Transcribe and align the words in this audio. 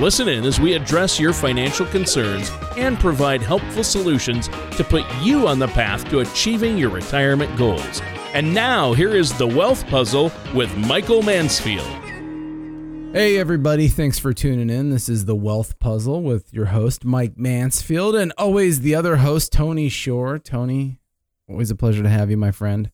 Listen 0.00 0.28
in 0.28 0.44
as 0.44 0.60
we 0.60 0.74
address 0.74 1.18
your 1.18 1.32
financial 1.32 1.84
concerns 1.86 2.52
and 2.76 3.00
provide 3.00 3.42
helpful 3.42 3.82
solutions 3.82 4.46
to 4.76 4.84
put 4.84 5.04
you 5.20 5.48
on 5.48 5.58
the 5.58 5.66
path 5.66 6.08
to 6.10 6.20
achieving 6.20 6.78
your 6.78 6.90
retirement 6.90 7.56
goals. 7.58 8.00
And 8.32 8.54
now, 8.54 8.92
here 8.92 9.16
is 9.16 9.36
the 9.36 9.46
Wealth 9.48 9.84
Puzzle 9.88 10.30
with 10.54 10.72
Michael 10.76 11.22
Mansfield. 11.22 11.84
Hey, 13.12 13.38
everybody, 13.38 13.88
thanks 13.88 14.20
for 14.20 14.32
tuning 14.32 14.70
in. 14.70 14.90
This 14.90 15.08
is 15.08 15.24
the 15.24 15.34
Wealth 15.34 15.80
Puzzle 15.80 16.22
with 16.22 16.52
your 16.54 16.66
host, 16.66 17.04
Mike 17.04 17.36
Mansfield, 17.36 18.14
and 18.14 18.32
always 18.38 18.82
the 18.82 18.94
other 18.94 19.16
host, 19.16 19.50
Tony 19.50 19.88
Shore. 19.88 20.38
Tony, 20.38 21.00
always 21.48 21.72
a 21.72 21.74
pleasure 21.74 22.04
to 22.04 22.08
have 22.08 22.30
you, 22.30 22.36
my 22.36 22.52
friend. 22.52 22.92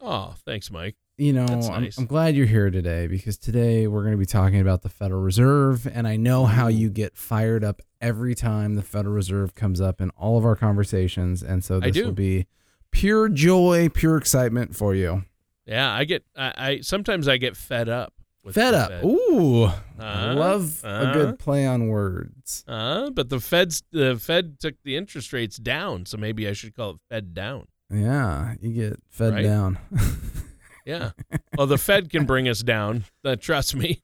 Oh, 0.00 0.34
thanks, 0.46 0.70
Mike. 0.70 0.96
You 1.18 1.32
know, 1.32 1.46
I'm. 1.46 1.88
I'm 1.98 2.06
glad 2.06 2.36
you're 2.36 2.46
here 2.46 2.70
today 2.70 3.08
because 3.08 3.36
today 3.36 3.88
we're 3.88 4.02
going 4.02 4.12
to 4.12 4.18
be 4.18 4.24
talking 4.24 4.60
about 4.60 4.82
the 4.82 4.88
Federal 4.88 5.20
Reserve, 5.20 5.84
and 5.92 6.06
I 6.06 6.16
know 6.16 6.46
how 6.46 6.68
you 6.68 6.90
get 6.90 7.16
fired 7.16 7.64
up 7.64 7.82
every 8.00 8.36
time 8.36 8.76
the 8.76 8.82
Federal 8.82 9.16
Reserve 9.16 9.52
comes 9.56 9.80
up 9.80 10.00
in 10.00 10.10
all 10.10 10.38
of 10.38 10.44
our 10.44 10.54
conversations, 10.54 11.42
and 11.42 11.64
so 11.64 11.80
this 11.80 11.96
will 11.96 12.12
be 12.12 12.46
pure 12.92 13.28
joy, 13.28 13.88
pure 13.88 14.16
excitement 14.16 14.76
for 14.76 14.94
you. 14.94 15.24
Yeah, 15.66 15.92
I 15.92 16.04
get, 16.04 16.24
I, 16.36 16.52
I 16.56 16.80
sometimes 16.82 17.26
I 17.26 17.36
get 17.36 17.56
fed 17.56 17.88
up. 17.88 18.14
Fed 18.52 18.72
up. 18.74 18.90
Fed. 18.90 19.04
Ooh, 19.04 19.64
I 19.98 20.30
Uh, 20.30 20.34
love 20.36 20.82
a 20.84 20.88
uh. 20.88 21.12
good 21.12 21.38
play 21.40 21.66
on 21.66 21.88
words. 21.88 22.64
Uh, 22.68 23.10
but 23.10 23.28
the 23.28 23.40
Fed's 23.40 23.82
the 23.90 24.16
Fed 24.16 24.60
took 24.60 24.76
the 24.84 24.96
interest 24.96 25.32
rates 25.32 25.56
down, 25.56 26.06
so 26.06 26.16
maybe 26.16 26.46
I 26.48 26.52
should 26.52 26.76
call 26.76 26.90
it 26.90 26.96
Fed 27.10 27.34
down. 27.34 27.66
Yeah, 27.92 28.54
you 28.60 28.72
get 28.72 29.00
fed 29.10 29.34
Right? 29.34 29.42
down. 29.42 29.78
Yeah. 30.88 31.10
well, 31.56 31.66
the 31.66 31.76
Fed 31.78 32.08
can 32.10 32.24
bring 32.24 32.48
us 32.48 32.60
down. 32.60 33.04
Uh, 33.24 33.36
trust 33.36 33.74
me. 33.76 34.00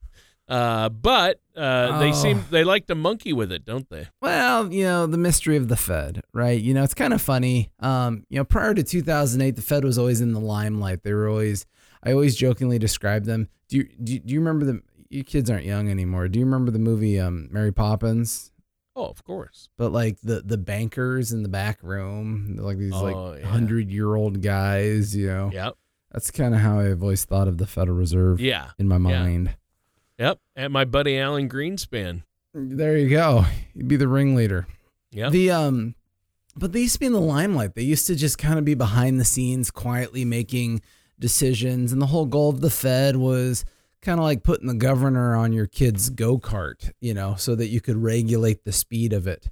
Uh, 0.46 0.90
but 0.90 1.40
uh, 1.56 1.98
they 2.00 2.10
Oh. 2.10 2.12
seem 2.12 2.44
they 2.50 2.64
like 2.64 2.86
to 2.88 2.94
monkey 2.94 3.32
with 3.32 3.50
it, 3.50 3.64
don't 3.64 3.88
they? 3.88 4.08
Well, 4.20 4.70
you 4.70 4.84
know, 4.84 5.06
the 5.06 5.16
mystery 5.16 5.56
of 5.56 5.68
the 5.68 5.76
Fed, 5.76 6.20
right? 6.34 6.60
You 6.60 6.74
know, 6.74 6.82
it's 6.84 6.92
kind 6.92 7.14
of 7.14 7.22
funny. 7.22 7.70
Um, 7.80 8.24
you 8.28 8.36
know, 8.36 8.44
prior 8.44 8.74
to 8.74 8.82
2008, 8.82 9.56
the 9.56 9.62
Fed 9.62 9.84
was 9.84 9.96
always 9.98 10.20
in 10.20 10.34
the 10.34 10.40
limelight. 10.40 11.02
They 11.02 11.14
were 11.14 11.30
always, 11.30 11.64
I 12.02 12.12
always 12.12 12.36
jokingly 12.36 12.78
described 12.78 13.24
them. 13.24 13.48
Do 13.70 13.78
you, 13.78 13.84
do 14.02 14.12
you, 14.12 14.18
do 14.20 14.34
you 14.34 14.40
remember 14.40 14.66
the, 14.66 14.82
you 15.08 15.24
kids 15.24 15.48
aren't 15.48 15.64
young 15.64 15.88
anymore. 15.90 16.28
Do 16.28 16.38
you 16.38 16.44
remember 16.44 16.70
the 16.70 16.78
movie 16.78 17.18
um, 17.18 17.48
Mary 17.50 17.72
Poppins? 17.72 18.52
Oh, 18.94 19.06
of 19.06 19.24
course. 19.24 19.70
But 19.78 19.92
like 19.92 20.20
the, 20.20 20.42
the 20.42 20.58
bankers 20.58 21.32
in 21.32 21.42
the 21.42 21.48
back 21.48 21.82
room, 21.82 22.56
like 22.60 22.76
these 22.76 22.92
Oh, 22.92 23.02
like 23.02 23.14
yeah. 23.40 23.44
100 23.44 23.90
year 23.90 24.14
old 24.14 24.42
guys, 24.42 25.16
you 25.16 25.26
know? 25.28 25.50
Yep. 25.54 25.74
That's 26.14 26.30
kind 26.30 26.54
of 26.54 26.60
how 26.60 26.78
I've 26.78 27.02
always 27.02 27.24
thought 27.24 27.48
of 27.48 27.58
the 27.58 27.66
Federal 27.66 27.98
Reserve 27.98 28.40
Yeah. 28.40 28.70
in 28.78 28.86
my 28.88 28.94
Yeah. 28.96 29.20
mind. 29.20 29.56
Yep. 30.18 30.38
And 30.54 30.72
my 30.72 30.84
buddy 30.84 31.18
Alan 31.18 31.48
Greenspan. 31.48 32.22
There 32.54 32.96
you 32.96 33.08
go. 33.10 33.44
You'd 33.74 33.88
be 33.88 33.96
the 33.96 34.06
ringleader. 34.08 34.66
Yep. 35.10 35.32
The 35.32 35.50
um, 35.50 35.94
but 36.56 36.72
they 36.72 36.82
used 36.82 36.94
to 36.94 37.00
be 37.00 37.06
in 37.06 37.12
the 37.12 37.20
limelight. 37.20 37.74
They 37.74 37.82
used 37.82 38.06
to 38.06 38.14
just 38.14 38.38
kind 38.38 38.60
of 38.60 38.64
be 38.64 38.74
behind 38.74 39.18
the 39.20 39.24
scenes, 39.24 39.72
quietly 39.72 40.24
making 40.24 40.82
decisions, 41.18 41.92
and 41.92 42.00
the 42.00 42.06
whole 42.06 42.26
goal 42.26 42.48
of 42.50 42.60
the 42.60 42.70
Fed 42.70 43.16
was 43.16 43.64
kind 44.02 44.20
of 44.20 44.24
like 44.24 44.44
putting 44.44 44.68
the 44.68 44.74
governor 44.74 45.34
on 45.34 45.52
your 45.52 45.66
kid's 45.66 46.10
go 46.10 46.38
kart, 46.38 46.92
you 47.00 47.12
know, 47.14 47.34
so 47.36 47.56
that 47.56 47.68
you 47.68 47.80
could 47.80 47.96
regulate 47.96 48.62
the 48.64 48.72
speed 48.72 49.12
of 49.12 49.26
it. 49.26 49.48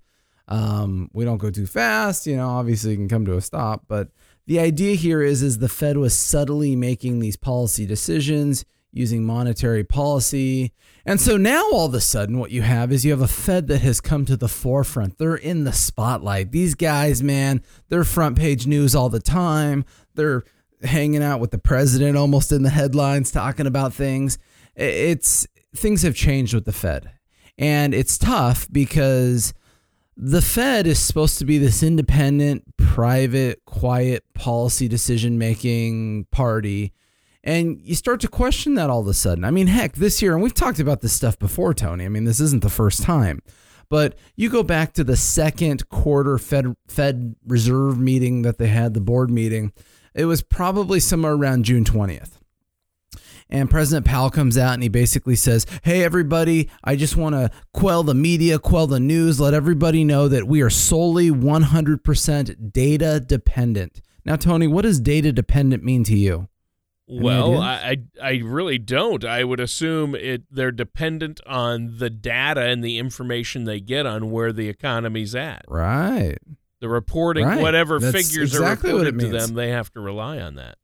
Um, 0.46 1.08
we 1.12 1.24
don't 1.24 1.38
go 1.38 1.50
too 1.50 1.66
fast, 1.66 2.26
you 2.26 2.36
know. 2.36 2.48
Obviously, 2.50 2.92
you 2.92 2.96
can 2.98 3.08
come 3.08 3.24
to 3.26 3.36
a 3.36 3.40
stop, 3.40 3.84
but 3.88 4.10
the 4.46 4.58
idea 4.58 4.94
here 4.94 5.22
is 5.22 5.42
is 5.42 5.58
the 5.58 5.68
Fed 5.68 5.96
was 5.96 6.14
subtly 6.14 6.76
making 6.76 7.18
these 7.18 7.36
policy 7.36 7.86
decisions 7.86 8.64
using 8.92 9.24
monetary 9.24 9.84
policy. 9.84 10.72
And 11.06 11.20
so 11.20 11.36
now 11.36 11.62
all 11.72 11.86
of 11.86 11.94
a 11.94 12.00
sudden 12.00 12.38
what 12.38 12.50
you 12.50 12.62
have 12.62 12.92
is 12.92 13.04
you 13.04 13.10
have 13.10 13.22
a 13.22 13.28
Fed 13.28 13.66
that 13.68 13.80
has 13.80 14.00
come 14.00 14.24
to 14.26 14.36
the 14.36 14.48
forefront. 14.48 15.18
They're 15.18 15.34
in 15.34 15.64
the 15.64 15.72
spotlight. 15.72 16.52
These 16.52 16.74
guys, 16.74 17.22
man, 17.22 17.62
they're 17.88 18.04
front 18.04 18.38
page 18.38 18.66
news 18.66 18.94
all 18.94 19.08
the 19.08 19.20
time. 19.20 19.84
They're 20.14 20.44
hanging 20.82 21.22
out 21.22 21.40
with 21.40 21.52
the 21.52 21.58
president 21.58 22.16
almost 22.16 22.52
in 22.52 22.62
the 22.62 22.70
headlines 22.70 23.30
talking 23.30 23.66
about 23.66 23.94
things. 23.94 24.38
It's 24.76 25.46
things 25.74 26.02
have 26.02 26.14
changed 26.14 26.52
with 26.52 26.66
the 26.66 26.72
Fed. 26.72 27.10
And 27.56 27.94
it's 27.94 28.18
tough 28.18 28.66
because 28.70 29.54
the 30.16 30.42
Fed 30.42 30.86
is 30.86 30.98
supposed 30.98 31.38
to 31.38 31.44
be 31.44 31.58
this 31.58 31.82
independent, 31.82 32.76
private, 32.76 33.64
quiet 33.64 34.24
policy 34.34 34.88
decision 34.88 35.38
making 35.38 36.26
party. 36.30 36.92
And 37.44 37.80
you 37.82 37.94
start 37.94 38.20
to 38.20 38.28
question 38.28 38.74
that 38.74 38.90
all 38.90 39.00
of 39.00 39.08
a 39.08 39.14
sudden. 39.14 39.44
I 39.44 39.50
mean, 39.50 39.66
heck, 39.66 39.94
this 39.94 40.22
year, 40.22 40.34
and 40.34 40.42
we've 40.42 40.54
talked 40.54 40.78
about 40.78 41.00
this 41.00 41.12
stuff 41.12 41.38
before, 41.38 41.74
Tony. 41.74 42.04
I 42.04 42.08
mean, 42.08 42.24
this 42.24 42.40
isn't 42.40 42.62
the 42.62 42.70
first 42.70 43.02
time. 43.02 43.42
But 43.88 44.16
you 44.36 44.48
go 44.48 44.62
back 44.62 44.94
to 44.94 45.04
the 45.04 45.16
second 45.16 45.88
quarter 45.90 46.38
Fed 46.38 46.74
Fed 46.88 47.34
Reserve 47.46 47.98
meeting 47.98 48.42
that 48.42 48.58
they 48.58 48.68
had, 48.68 48.94
the 48.94 49.00
board 49.00 49.30
meeting. 49.30 49.72
It 50.14 50.26
was 50.26 50.42
probably 50.42 51.00
somewhere 51.00 51.32
around 51.32 51.64
June 51.64 51.84
20th. 51.84 52.38
And 53.52 53.68
President 53.68 54.06
Powell 54.06 54.30
comes 54.30 54.56
out 54.56 54.72
and 54.72 54.82
he 54.82 54.88
basically 54.88 55.36
says, 55.36 55.66
Hey, 55.82 56.02
everybody, 56.02 56.70
I 56.82 56.96
just 56.96 57.16
want 57.18 57.34
to 57.34 57.50
quell 57.74 58.02
the 58.02 58.14
media, 58.14 58.58
quell 58.58 58.86
the 58.86 58.98
news, 58.98 59.38
let 59.38 59.52
everybody 59.52 60.04
know 60.04 60.26
that 60.26 60.48
we 60.48 60.62
are 60.62 60.70
solely 60.70 61.30
100% 61.30 62.72
data 62.72 63.20
dependent. 63.20 64.00
Now, 64.24 64.36
Tony, 64.36 64.66
what 64.66 64.82
does 64.82 65.00
data 65.00 65.32
dependent 65.32 65.84
mean 65.84 66.02
to 66.04 66.16
you? 66.16 66.48
Any 67.10 67.20
Well, 67.20 67.60
ideas? 67.60 68.06
I, 68.22 68.26
I 68.26 68.40
really 68.42 68.78
don't. 68.78 69.22
I 69.22 69.44
would 69.44 69.60
assume 69.60 70.14
it 70.14 70.44
they're 70.50 70.70
dependent 70.72 71.40
on 71.46 71.98
the 71.98 72.08
data 72.08 72.62
and 72.62 72.82
the 72.82 72.98
information 72.98 73.64
they 73.64 73.80
get 73.80 74.06
on 74.06 74.30
where 74.30 74.52
the 74.52 74.70
economy's 74.70 75.34
at. 75.34 75.64
Right. 75.68 76.38
The 76.80 76.88
reporting, 76.88 77.44
Right. 77.44 77.60
whatever 77.60 77.98
That's 77.98 78.16
figures 78.16 78.54
exactly 78.54 78.92
are 78.92 78.94
reported 78.94 79.20
to 79.20 79.28
them, 79.28 79.54
they 79.54 79.68
have 79.68 79.92
to 79.92 80.00
rely 80.00 80.38
on 80.38 80.54
that. 80.54 80.78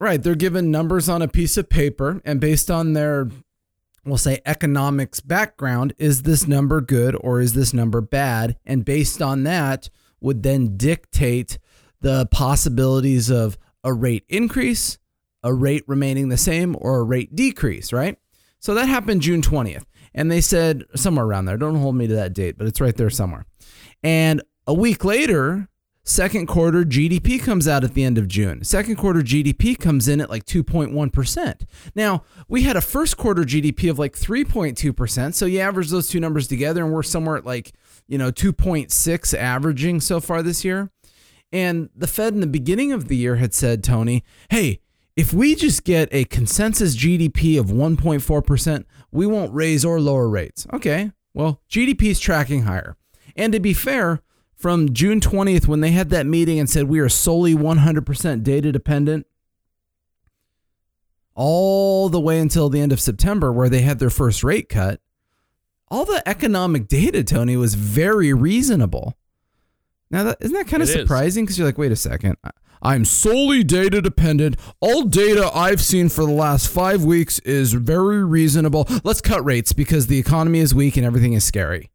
Right. 0.00 0.22
They're 0.22 0.34
given 0.34 0.70
numbers 0.70 1.10
on 1.10 1.20
a 1.20 1.28
piece 1.28 1.58
of 1.58 1.68
paper, 1.68 2.22
and 2.24 2.40
based 2.40 2.70
on 2.70 2.94
their, 2.94 3.28
we'll 4.04 4.16
say, 4.16 4.40
economics 4.46 5.20
background, 5.20 5.92
is 5.98 6.22
this 6.22 6.48
number 6.48 6.80
good 6.80 7.14
or 7.20 7.40
is 7.40 7.52
this 7.52 7.74
number 7.74 8.00
bad? 8.00 8.56
And 8.64 8.82
based 8.84 9.20
on 9.20 9.42
that, 9.42 9.90
would 10.20 10.42
then 10.42 10.76
dictate 10.78 11.58
the 12.00 12.26
possibilities 12.30 13.30
of 13.30 13.58
a 13.84 13.92
rate 13.92 14.24
increase, 14.28 14.98
a 15.42 15.52
rate 15.52 15.84
remaining 15.86 16.30
the 16.30 16.36
same, 16.36 16.76
or 16.78 17.00
a 17.00 17.04
rate 17.04 17.36
decrease, 17.36 17.92
right? 17.92 18.18
So 18.58 18.74
that 18.74 18.88
happened 18.88 19.22
June 19.22 19.42
20th. 19.42 19.84
And 20.14 20.30
they 20.30 20.40
said 20.40 20.84
somewhere 20.96 21.24
around 21.24 21.44
there. 21.44 21.56
Don't 21.56 21.76
hold 21.76 21.94
me 21.94 22.06
to 22.06 22.14
that 22.14 22.32
date, 22.32 22.58
but 22.58 22.66
it's 22.66 22.80
right 22.80 22.96
there 22.96 23.10
somewhere. 23.10 23.46
And 24.02 24.42
a 24.66 24.74
week 24.74 25.04
later, 25.04 25.68
second 26.04 26.46
quarter 26.46 26.84
GDP 26.84 27.40
comes 27.40 27.68
out 27.68 27.84
at 27.84 27.94
the 27.94 28.04
end 28.04 28.18
of 28.18 28.28
June. 28.28 28.64
Second 28.64 28.96
quarter 28.96 29.20
GDP 29.20 29.78
comes 29.78 30.08
in 30.08 30.20
at 30.20 30.30
like 30.30 30.44
2.1%. 30.44 31.62
Now, 31.94 32.24
we 32.48 32.62
had 32.62 32.76
a 32.76 32.80
first 32.80 33.16
quarter 33.16 33.42
GDP 33.42 33.90
of 33.90 33.98
like 33.98 34.14
3.2%. 34.14 35.34
So 35.34 35.46
you 35.46 35.60
average 35.60 35.90
those 35.90 36.08
two 36.08 36.20
numbers 36.20 36.48
together 36.48 36.84
and 36.84 36.92
we're 36.92 37.02
somewhere 37.02 37.36
at 37.36 37.46
like, 37.46 37.72
you 38.08 38.18
know, 38.18 38.30
2.6 38.32 39.38
averaging 39.38 40.00
so 40.00 40.20
far 40.20 40.42
this 40.42 40.64
year. 40.64 40.90
And 41.52 41.90
the 41.96 42.06
Fed 42.06 42.34
in 42.34 42.40
the 42.40 42.46
beginning 42.46 42.92
of 42.92 43.08
the 43.08 43.16
year 43.16 43.36
had 43.36 43.52
said, 43.54 43.82
Tony, 43.82 44.24
hey, 44.50 44.80
if 45.16 45.34
we 45.34 45.54
just 45.54 45.84
get 45.84 46.08
a 46.12 46.24
consensus 46.24 46.96
GDP 46.96 47.58
of 47.58 47.66
1.4%, 47.66 48.84
we 49.10 49.26
won't 49.26 49.52
raise 49.52 49.84
or 49.84 50.00
lower 50.00 50.28
rates. 50.28 50.66
Okay, 50.72 51.10
well, 51.34 51.60
GDP 51.68 52.04
is 52.04 52.20
tracking 52.20 52.62
higher. 52.62 52.96
And 53.36 53.52
to 53.52 53.60
be 53.60 53.74
fair, 53.74 54.22
from 54.60 54.92
June 54.92 55.20
20th, 55.20 55.66
when 55.66 55.80
they 55.80 55.90
had 55.92 56.10
that 56.10 56.26
meeting 56.26 56.58
and 56.58 56.68
said 56.68 56.84
we 56.84 57.00
are 57.00 57.08
solely 57.08 57.54
100% 57.54 58.42
data 58.42 58.70
dependent, 58.70 59.26
all 61.34 62.10
the 62.10 62.20
way 62.20 62.38
until 62.38 62.68
the 62.68 62.80
end 62.80 62.92
of 62.92 63.00
September, 63.00 63.50
where 63.50 63.70
they 63.70 63.80
had 63.80 63.98
their 63.98 64.10
first 64.10 64.44
rate 64.44 64.68
cut, 64.68 65.00
all 65.90 66.04
the 66.04 66.22
economic 66.28 66.88
data, 66.88 67.24
Tony, 67.24 67.56
was 67.56 67.74
very 67.74 68.34
reasonable. 68.34 69.16
Now, 70.10 70.24
that, 70.24 70.36
isn't 70.40 70.54
that 70.54 70.66
kind 70.66 70.82
of 70.82 70.90
It 70.90 70.94
is. 70.96 71.02
surprising? 71.02 71.44
Because 71.44 71.58
you're 71.58 71.66
like, 71.66 71.78
wait 71.78 71.92
a 71.92 71.96
second. 71.96 72.36
I'm 72.82 73.04
solely 73.04 73.64
data 73.64 74.02
dependent. 74.02 74.56
All 74.80 75.04
data 75.04 75.50
I've 75.54 75.80
seen 75.80 76.08
for 76.10 76.24
the 76.24 76.32
last 76.32 76.68
five 76.68 77.02
weeks 77.02 77.38
is 77.40 77.72
very 77.72 78.22
reasonable. 78.24 78.86
Let's 79.04 79.20
cut 79.20 79.44
rates 79.44 79.72
because 79.72 80.06
the 80.06 80.18
economy 80.18 80.58
is 80.60 80.74
weak 80.74 80.96
and 80.96 81.06
everything 81.06 81.32
is 81.32 81.44
scary. 81.44 81.89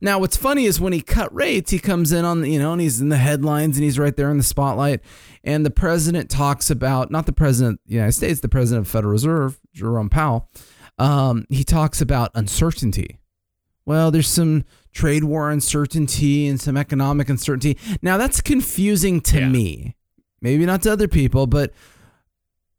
Now, 0.00 0.20
what's 0.20 0.36
funny 0.36 0.64
is 0.64 0.80
when 0.80 0.92
he 0.92 1.00
cut 1.00 1.34
rates, 1.34 1.72
he 1.72 1.78
comes 1.80 2.12
in 2.12 2.24
on, 2.24 2.42
the, 2.42 2.50
you 2.50 2.58
know, 2.58 2.72
and 2.72 2.80
he's 2.80 3.00
in 3.00 3.08
the 3.08 3.16
headlines 3.16 3.76
and 3.76 3.84
he's 3.84 3.98
right 3.98 4.16
there 4.16 4.30
in 4.30 4.36
the 4.38 4.44
spotlight. 4.44 5.00
And 5.42 5.66
the 5.66 5.70
president 5.70 6.30
talks 6.30 6.70
about, 6.70 7.10
not 7.10 7.26
the 7.26 7.32
president 7.32 7.80
of 7.80 7.88
the 7.88 7.94
United 7.94 8.12
States, 8.12 8.40
the 8.40 8.48
president 8.48 8.86
of 8.86 8.92
the 8.92 8.96
Federal 8.96 9.12
Reserve, 9.12 9.60
Jerome 9.72 10.08
Powell, 10.08 10.48
um, 10.98 11.46
he 11.48 11.64
talks 11.64 12.00
about 12.00 12.30
uncertainty. 12.34 13.18
Well, 13.86 14.10
there's 14.10 14.28
some 14.28 14.64
trade 14.92 15.24
war 15.24 15.50
uncertainty 15.50 16.46
and 16.46 16.60
some 16.60 16.76
economic 16.76 17.28
uncertainty. 17.28 17.76
Now, 18.02 18.18
that's 18.18 18.40
confusing 18.40 19.20
to 19.22 19.40
Yeah. 19.40 19.48
me. 19.48 19.96
Maybe 20.40 20.64
not 20.66 20.82
to 20.82 20.92
other 20.92 21.08
people, 21.08 21.46
but 21.48 21.72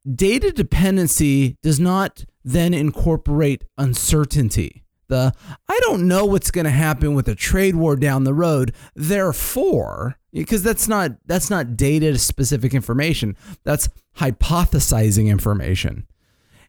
data 0.09 0.51
dependency 0.51 1.57
does 1.61 1.79
not 1.79 2.25
then 2.45 2.73
incorporate 2.73 3.65
uncertainty. 3.77 4.83
The 5.09 5.33
I 5.67 5.79
don't 5.83 6.07
know 6.07 6.25
what's 6.25 6.51
going 6.51 6.65
to 6.65 6.71
happen 6.71 7.13
with 7.13 7.27
a 7.27 7.35
trade 7.35 7.75
war 7.75 7.95
down 7.95 8.23
the 8.23 8.33
road. 8.33 8.73
Therefore, 8.95 10.17
because 10.31 10.63
that's 10.63 10.87
not 10.87 11.11
that's 11.25 11.49
not 11.49 11.75
data 11.75 12.17
specific 12.17 12.73
information. 12.73 13.35
That's 13.63 13.89
hypothesizing 14.17 15.27
information. 15.27 16.07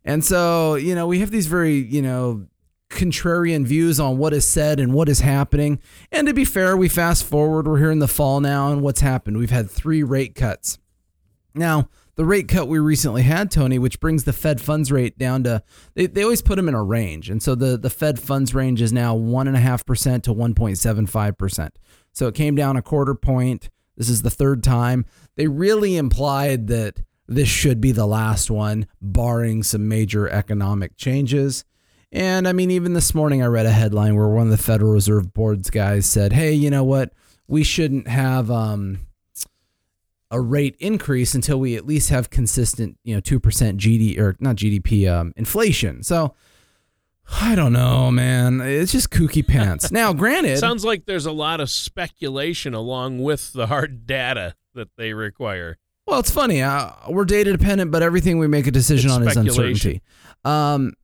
And 0.05 0.25
so, 0.25 0.75
you 0.75 0.95
know, 0.95 1.07
we 1.07 1.21
have 1.21 1.31
these 1.31 1.47
very, 1.47 1.75
you 1.75 2.03
know, 2.03 2.47
contrarian 2.91 3.65
views 3.65 4.01
on 4.01 4.19
what 4.19 4.33
is 4.33 4.47
said 4.47 4.81
and 4.81 4.93
what 4.93 5.09
is 5.09 5.21
happening. 5.21 5.79
And 6.11 6.27
to 6.27 6.35
be 6.35 6.45
fair, 6.45 6.77
we 6.77 6.89
fast 6.89 7.25
forward, 7.25 7.69
we're 7.69 7.79
here 7.79 7.91
in 7.91 8.01
the 8.01 8.09
fall 8.09 8.41
now, 8.41 8.73
and 8.73 8.83
what's 8.83 9.01
happened? 9.01 9.37
We've 9.39 9.51
had 9.51 9.71
three 9.71 10.03
rate 10.03 10.35
cuts. 10.35 10.79
Now, 11.55 11.89
the 12.21 12.27
rate 12.27 12.49
cut 12.49 12.69
we 12.69 12.79
recently 12.79 13.23
had, 13.23 13.51
Tony, 13.51 13.79
which 13.79 13.99
brings 13.99 14.25
the 14.25 14.35
Fed 14.35 14.61
funds 14.61 14.93
rate 14.93 15.17
down 15.17 15.43
to, 15.45 15.63
they, 15.95 16.05
they 16.05 16.23
always 16.23 16.43
put 16.43 16.57
them 16.57 16.69
in 16.69 16.75
a 16.75 16.83
range. 16.83 17.31
And 17.31 17.43
so 17.43 17.55
the, 17.55 17.79
the 17.79 17.89
Fed 17.89 18.21
funds 18.21 18.55
range 18.55 18.83
is 18.83 18.93
now 18.93 19.17
1.5% 19.17 20.23
to 20.25 20.35
1.75%. 20.35 21.71
So 22.13 22.27
it 22.27 22.35
came 22.35 22.55
down 22.55 22.77
a 22.77 22.83
quarter 22.83 23.15
point. 23.15 23.71
This 23.97 24.11
is 24.11 24.21
the 24.21 24.29
third 24.29 24.63
time. 24.63 25.07
They 25.37 25.47
really 25.47 25.97
implied 25.97 26.67
that 26.67 27.01
this 27.27 27.49
should 27.49 27.81
be 27.81 27.91
the 27.91 28.05
last 28.05 28.51
one, 28.51 28.87
barring 29.01 29.63
some 29.63 29.89
major 29.89 30.29
economic 30.29 30.99
changes. 30.99 31.65
And 32.13 32.47
I 32.47 32.53
mean, 32.53 32.71
even 32.71 32.93
this 32.93 33.15
morning, 33.15 33.43
I 33.43 33.47
read 33.47 33.65
a 33.65 33.71
headline 33.71 34.15
where 34.15 34.29
one 34.29 34.45
of 34.45 34.51
the 34.51 34.59
Federal 34.59 34.93
Reserve 34.93 35.33
Board's 35.33 35.71
guys 35.71 36.05
said, 36.05 36.35
hey, 36.35 36.53
you 36.53 36.69
know 36.69 36.85
what? 36.85 37.15
We 37.49 37.65
shouldn't 37.65 38.09
have. 38.09 38.51
Um, 38.51 39.07
a 40.31 40.41
rate 40.41 40.77
increase 40.79 41.35
until 41.35 41.59
we 41.59 41.77
at 41.77 41.87
least 41.87 42.11
have 42.11 42.31
consistent, 42.31 42.97
you 43.03 43.15
know, 43.15 43.21
2% 43.21 43.41
GD 43.41 44.19
or 44.19 44.37
not 44.41 44.57
GDP 44.57 45.11
um, 45.11 45.33
inflation. 45.37 46.03
So 46.03 46.35
I 47.41 47.55
don't 47.55 47.73
know, 47.73 48.11
man. 48.11 48.61
It's 48.61 48.93
just 48.93 49.11
kooky 49.11 49.47
pants. 49.47 49.91
now, 49.93 50.13
granted, 50.13 50.59
Sounds 50.59 50.85
like 50.85 51.07
there's 51.07 51.27
a 51.27 51.33
lot 51.33 51.61
of 51.61 51.71
speculation 51.71 52.75
along 52.75 53.23
with 53.23 53.53
the 53.53 53.67
hard 53.67 54.07
data 54.07 54.55
that 54.75 54.89
they 54.97 55.13
require. 55.15 55.79
well, 56.07 56.21
it's 56.21 56.31
funny. 56.31 56.63
Uh, 56.63 56.91
we're 57.09 57.25
data 57.25 57.53
dependent, 57.53 57.91
but 57.91 58.03
everything 58.03 58.39
we 58.39 58.47
make 58.47 58.67
a 58.67 58.71
decision 58.71 59.11
It's 59.11 59.17
on 59.17 59.29
is 59.29 59.37
uncertainty. 59.37 60.03
Um, 60.45 60.95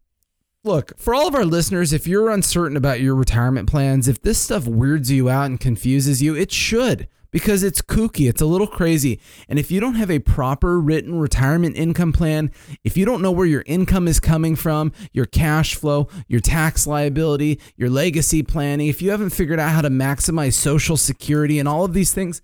look, 0.65 0.93
for 0.99 1.15
all 1.15 1.29
of 1.29 1.35
our 1.35 1.45
listeners, 1.45 1.93
if 1.93 2.07
you're 2.07 2.31
uncertain 2.31 2.77
about 2.77 3.01
your 3.01 3.15
retirement 3.15 3.69
plans, 3.69 4.09
if 4.09 4.21
this 4.23 4.39
stuff 4.39 4.67
weirds 4.67 5.11
you 5.11 5.29
out 5.29 5.47
and 5.47 5.59
confuses 5.61 6.23
you, 6.23 6.35
it 6.37 6.53
should 6.53 7.09
because 7.37 7.63
it's 7.63 7.83
kooky. 7.83 8.31
It's 8.31 8.41
a 8.41 8.47
little 8.47 8.67
crazy. 8.67 9.21
And 9.47 9.59
if 9.59 9.71
you 9.71 9.79
don't 9.79 9.97
have 9.97 10.11
a 10.11 10.21
proper 10.21 10.81
written 10.81 11.19
retirement 11.21 11.77
income 11.77 12.11
plan, 12.11 12.51
if 12.83 12.97
you 12.97 13.05
don't 13.05 13.21
know 13.21 13.31
where 13.31 13.45
your 13.45 13.63
income 13.67 14.09
is 14.09 14.19
coming 14.21 14.57
from, 14.57 14.91
your 15.13 15.27
cash 15.27 15.75
flow, 15.75 16.09
your 16.29 16.41
tax 16.41 16.87
liability, 16.87 17.61
your 17.77 17.91
legacy 17.91 18.43
planning, 18.43 18.87
if 18.87 19.03
you 19.03 19.11
haven't 19.11 19.35
figured 19.35 19.61
out 19.61 19.73
how 19.73 19.83
to 19.83 19.91
maximize 19.91 20.55
social 20.55 20.97
security 20.97 21.59
and 21.59 21.69
all 21.69 21.85
of 21.85 21.93
these 21.93 22.15
things, 22.15 22.41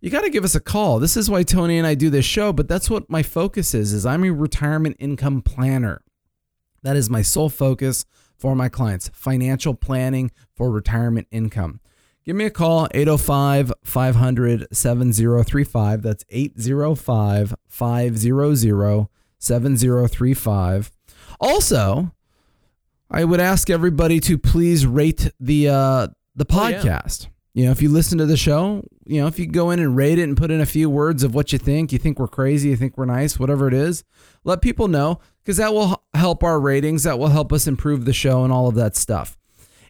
you 0.00 0.10
got 0.10 0.22
to 0.22 0.30
give 0.30 0.44
us 0.44 0.54
a 0.54 0.60
call. 0.60 1.00
This 1.00 1.16
is 1.16 1.28
why 1.28 1.42
Tony 1.42 1.76
and 1.76 1.84
I 1.84 1.96
do 1.96 2.08
this 2.08 2.24
show, 2.24 2.52
but 2.52 2.68
that's 2.68 2.88
what 2.88 3.10
my 3.10 3.24
focus 3.24 3.74
is 3.74 3.92
is 3.92 4.06
I'm 4.06 4.22
a 4.22 4.30
retirement 4.30 4.94
income 5.00 5.42
planner. 5.42 6.04
That 6.84 6.94
is 6.94 7.10
my 7.10 7.22
sole 7.22 7.48
focus 7.48 8.06
for 8.38 8.54
my 8.54 8.68
clients, 8.68 9.10
financial 9.12 9.74
planning 9.74 10.30
for 10.54 10.70
retirement 10.70 11.26
income. 11.32 11.80
Give 12.26 12.34
me 12.34 12.44
a 12.46 12.50
call 12.50 12.88
805 12.92 13.72
500 13.84 14.66
7035. 14.72 16.02
That's 16.02 16.24
805 16.28 17.54
500 17.68 19.08
7035. 19.38 20.90
Also, 21.40 22.12
I 23.10 23.24
would 23.24 23.40
ask 23.40 23.70
everybody 23.70 24.18
to 24.20 24.36
please 24.38 24.86
rate 24.86 25.30
the 25.38 25.68
uh, 25.68 26.08
the 26.34 26.46
Oh, 26.50 26.68
yeah. 26.68 26.82
podcast. 26.82 27.28
You 27.54 27.64
know, 27.66 27.70
if 27.70 27.80
you 27.80 27.88
listen 27.88 28.18
to 28.18 28.26
the 28.26 28.36
show, 28.36 28.84
you 29.06 29.20
know, 29.20 29.28
if 29.28 29.38
you 29.38 29.46
go 29.46 29.70
in 29.70 29.78
and 29.78 29.96
rate 29.96 30.18
it 30.18 30.24
and 30.24 30.36
put 30.36 30.50
in 30.50 30.60
a 30.60 30.66
few 30.66 30.90
words 30.90 31.22
of 31.22 31.34
what 31.34 31.52
you 31.54 31.58
think, 31.58 31.90
you 31.90 31.98
think 31.98 32.18
we're 32.18 32.28
crazy, 32.28 32.68
you 32.68 32.76
think 32.76 32.98
we're 32.98 33.06
nice, 33.06 33.38
whatever 33.38 33.66
it 33.66 33.72
is, 33.72 34.04
let 34.44 34.60
people 34.60 34.88
know 34.88 35.20
because 35.42 35.56
that 35.56 35.72
will 35.72 36.02
help 36.12 36.42
our 36.42 36.60
ratings. 36.60 37.04
That 37.04 37.18
will 37.18 37.28
help 37.28 37.52
us 37.54 37.66
improve 37.66 38.04
the 38.04 38.12
show 38.12 38.44
and 38.44 38.52
all 38.52 38.68
of 38.68 38.74
that 38.74 38.94
stuff. 38.96 39.38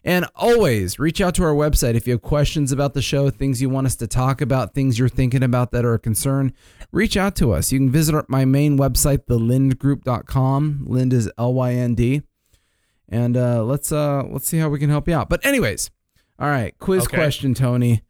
And 0.03 0.25
always 0.35 0.99
reach 0.99 1.19
out 1.19 1.35
to 1.35 1.43
our 1.43 1.53
website 1.53 1.95
if 1.95 2.07
you 2.07 2.13
have 2.13 2.21
questions 2.21 2.71
about 2.71 2.93
the 2.93 3.01
show, 3.01 3.29
things 3.29 3.61
you 3.61 3.69
want 3.69 3.87
us 3.87 3.95
to 3.97 4.07
talk 4.07 4.39
about, 4.41 4.73
things 4.73 4.97
you're 4.97 5.09
thinking 5.09 5.43
about 5.43 5.71
that 5.71 5.83
are 5.83 5.95
a 5.95 5.99
concern. 5.99 6.53
Reach 6.91 7.17
out 7.17 7.35
to 7.37 7.51
us. 7.51 7.71
You 7.71 7.79
can 7.79 7.91
visit 7.91 8.29
my 8.29 8.45
main 8.45 8.77
website, 8.77 9.25
thelyndgroup.com. 9.25 10.85
Lynd 10.87 11.13
is 11.13 11.29
L 11.37 11.53
Y 11.53 11.73
N 11.73 11.95
D. 11.95 12.21
And 13.09 13.37
uh, 13.37 13.63
let's 13.63 13.91
uh, 13.91 14.23
let's 14.29 14.47
see 14.47 14.57
how 14.57 14.69
we 14.69 14.79
can 14.79 14.89
help 14.89 15.07
you 15.07 15.15
out. 15.15 15.29
But 15.29 15.45
anyways, 15.45 15.89
all 16.39 16.47
right, 16.49 16.77
quiz 16.79 17.03
Okay. 17.05 17.17
question, 17.17 17.53
Tony. 17.53 18.01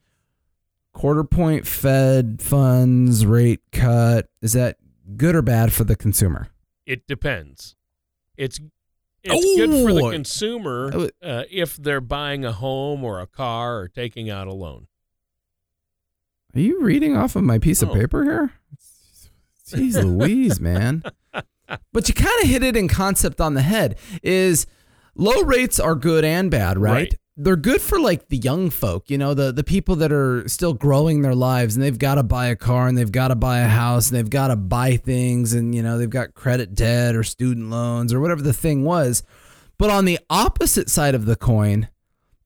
Quarter 0.94 1.25
point 1.25 1.68
Fed 1.68 2.42
funds 2.42 3.25
rate 3.25 3.62
cut 3.72 4.28
is 4.42 4.54
that 4.54 4.78
good 5.16 5.36
or 5.36 5.44
bad 5.44 5.72
for 5.72 5.83
the 5.83 5.95
consumer? 5.95 6.50
It 6.88 7.06
depends. 7.07 7.75
It's 8.36 8.60
it's 9.24 9.46
good 9.58 9.69
for 9.86 9.94
the 9.94 10.02
Oh. 10.04 10.12
consumer 10.12 10.92
Oh. 10.94 11.10
uh, 11.24 11.44
if 11.52 11.75
they're 11.78 12.02
buying 12.02 12.46
a 12.46 12.52
home 12.54 13.04
or 13.04 13.19
a 13.19 13.28
car 13.28 13.80
or 13.80 13.88
taking 13.88 14.30
out 14.30 14.48
a 14.48 14.54
loan. 14.54 14.88
Are 16.56 16.60
you 16.62 16.81
reading 16.81 17.16
off 17.16 17.36
of 17.36 17.44
my 17.44 17.60
piece 17.60 17.81
of 17.81 17.92
paper 17.94 18.24
here? 18.24 18.52
Jeez 19.69 20.02
Louise, 20.04 20.60
man. 20.60 21.04
But 21.92 22.08
you 22.08 22.14
kind 22.14 22.42
of 22.42 22.50
hit 22.50 22.64
it 22.64 22.78
in 22.78 22.88
concept 22.88 23.42
on 23.42 23.54
the 23.54 23.62
head 23.62 23.98
is 24.24 24.66
low 25.16 25.42
rates 25.44 25.80
are 25.80 25.96
good 25.96 26.24
and 26.24 26.50
bad, 26.50 26.78
right? 26.78 26.94
Right. 26.94 27.16
They're 27.39 27.56
good 27.56 27.81
for 27.81 28.00
like 28.00 28.30
the 28.30 28.38
young 28.38 28.71
folk, 28.71 29.12
you 29.12 29.18
know, 29.18 29.35
the 29.35 29.52
the 29.52 29.64
people 29.64 29.95
that 29.97 30.12
are 30.12 30.47
still 30.47 30.73
growing 30.73 31.21
their 31.21 31.35
lives 31.35 31.76
and 31.76 31.83
they've 31.83 31.97
got 31.97 32.16
to 32.16 32.23
buy 32.23 32.47
a 32.47 32.56
car 32.56 32.88
and 32.88 32.97
they've 32.97 33.12
got 33.12 33.28
to 33.28 33.35
buy 33.35 33.59
a 33.59 33.68
house 33.68 34.09
and 34.09 34.18
they've 34.18 34.30
got 34.30 34.47
to 34.47 34.56
buy 34.56 34.97
things 34.97 35.54
and 35.54 35.76
you 35.76 35.83
know, 35.83 36.00
they've 36.00 36.09
got 36.09 36.33
credit 36.33 36.73
debt 36.73 37.16
or 37.16 37.23
student 37.23 37.69
loans 37.69 38.12
or 38.12 38.19
whatever 38.19 38.42
the 38.42 38.54
thing 38.54 38.83
was. 38.83 39.21
But 39.78 39.92
on 39.92 40.06
the 40.06 40.19
opposite 40.30 40.90
side 40.90 41.14
of 41.14 41.26
the 41.26 41.35
coin, 41.35 41.90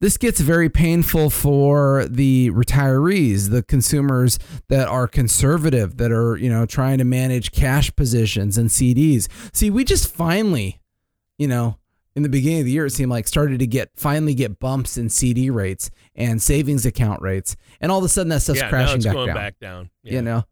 this 0.02 0.18
gets 0.18 0.40
very 0.40 0.68
painful 0.68 1.30
for 1.30 2.06
the 2.10 2.50
retirees, 2.50 3.52
the 3.52 3.62
consumers 3.62 4.40
that 4.68 4.88
are 4.88 5.08
conservative, 5.08 5.98
that 5.98 6.12
are, 6.12 6.36
you 6.36 6.50
know, 6.50 6.66
trying 6.66 6.98
to 6.98 7.04
manage 7.04 7.52
cash 7.52 7.96
positions 7.96 8.58
and 8.58 8.70
CDs. 8.70 9.30
See, 9.56 9.70
we 9.70 9.84
just 9.84 10.14
finally, 10.14 10.82
you 11.38 11.48
know, 11.48 11.78
in 12.16 12.24
the 12.24 12.30
beginning 12.30 12.60
of 12.60 12.66
the 12.66 12.72
year, 12.72 12.86
it 12.86 12.92
seemed 12.92 13.10
like 13.12 13.28
started 13.28 13.60
to 13.60 13.68
get 13.68 13.90
finally 13.96 14.34
get 14.34 14.60
bumps 14.60 14.98
in 14.98 15.10
CD 15.10 15.50
rates 15.50 15.90
and 16.16 16.42
savings 16.42 16.86
account 16.86 17.22
rates. 17.22 17.56
And 17.80 17.92
all 17.92 18.00
of 18.00 18.04
a 18.04 18.10
sudden 18.10 18.30
that 18.30 18.42
stuff's 18.42 18.60
yeah, 18.60 18.66
now 18.66 18.70
crashing 18.70 18.96
it's 18.98 19.06
back 19.06 19.14
going 19.14 19.28
down. 19.28 19.36
back 19.36 19.60
down. 19.60 19.90
Yeah. 20.04 20.14
You 20.14 20.22
know? 20.22 20.44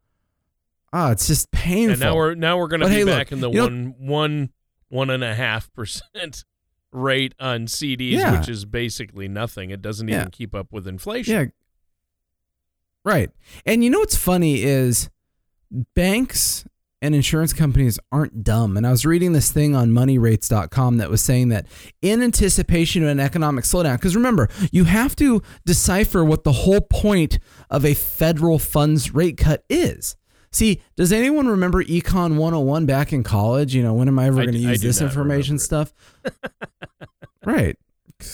Ah, 0.94 1.12
it's 1.12 1.28
just 1.28 1.52
painful. 1.52 1.92
and 1.94 2.00
now 2.00 2.16
we're 2.16 2.34
now 2.36 2.58
we're 2.58 2.68
going 2.68 2.80
to 2.80 2.86
But 2.86 2.90
be 2.90 2.96
hey, 2.96 3.04
look, 3.04 3.18
back 3.18 3.32
in 3.32 3.42
the 3.42 3.50
you 3.50 3.58
know- 3.58 3.64
one 3.66 3.96
one 4.00 4.50
one 4.90 5.10
and 5.10 5.24
a 5.24 5.36
half 5.36 5.72
percent 5.74 6.46
rate 6.92 7.36
on 7.40 7.68
CDs, 7.68 8.12
Yeah. 8.14 8.40
which 8.40 8.50
is 8.50 8.66
basically 8.66 9.28
nothing. 9.28 9.70
It 9.70 9.82
doesn't 9.82 10.10
even 10.10 10.32
keep 10.32 10.56
up 10.56 10.72
with 10.72 10.88
inflation. 10.88 11.34
Yeah. 11.34 11.46
Right. 13.06 13.30
And 13.66 13.84
you 13.84 13.90
know 13.90 14.00
what's 14.00 14.16
funny 14.16 14.64
is 14.64 15.10
banks 15.94 16.66
and 17.02 17.16
insurance 17.16 17.54
companies 17.54 17.98
aren't 18.12 18.44
dumb. 18.44 18.76
And 18.76 18.86
I 18.86 18.92
was 18.92 19.06
reading 19.06 19.34
this 19.34 19.52
thing 19.52 19.76
on 19.76 19.92
moneyrates.com 19.92 20.98
that 20.98 21.10
was 21.10 21.22
saying 21.22 21.50
that 21.50 21.66
in 22.02 22.22
anticipation 22.22 23.04
of 23.04 23.10
an 23.10 23.20
economic 23.20 23.64
slowdown, 23.64 23.96
because 23.96 24.16
remember, 24.16 24.50
you 24.72 24.84
have 24.84 25.16
to 25.18 25.42
decipher 25.66 26.24
what 26.26 26.44
the 26.44 26.52
whole 26.52 26.82
point 26.82 27.40
of 27.70 27.86
a 27.86 27.94
federal 27.94 28.60
funds 28.60 29.14
rate 29.14 29.38
cut 29.38 29.64
is. 29.70 30.16
See, 30.52 30.82
does 30.96 31.14
anyone 31.14 31.48
remember 31.48 31.84
Econ 31.84 32.36
101 32.38 32.86
back 32.88 33.14
in 33.14 33.24
college? 33.24 33.76
You 33.76 33.84
know, 33.84 33.94
when 33.94 34.08
am 34.08 34.18
I 34.18 34.26
ever 34.28 34.38
going 34.42 34.54
to 34.54 34.58
use 34.58 34.82
this 34.82 35.00
information 35.00 35.60
stuff? 35.60 35.94
right. 37.46 37.78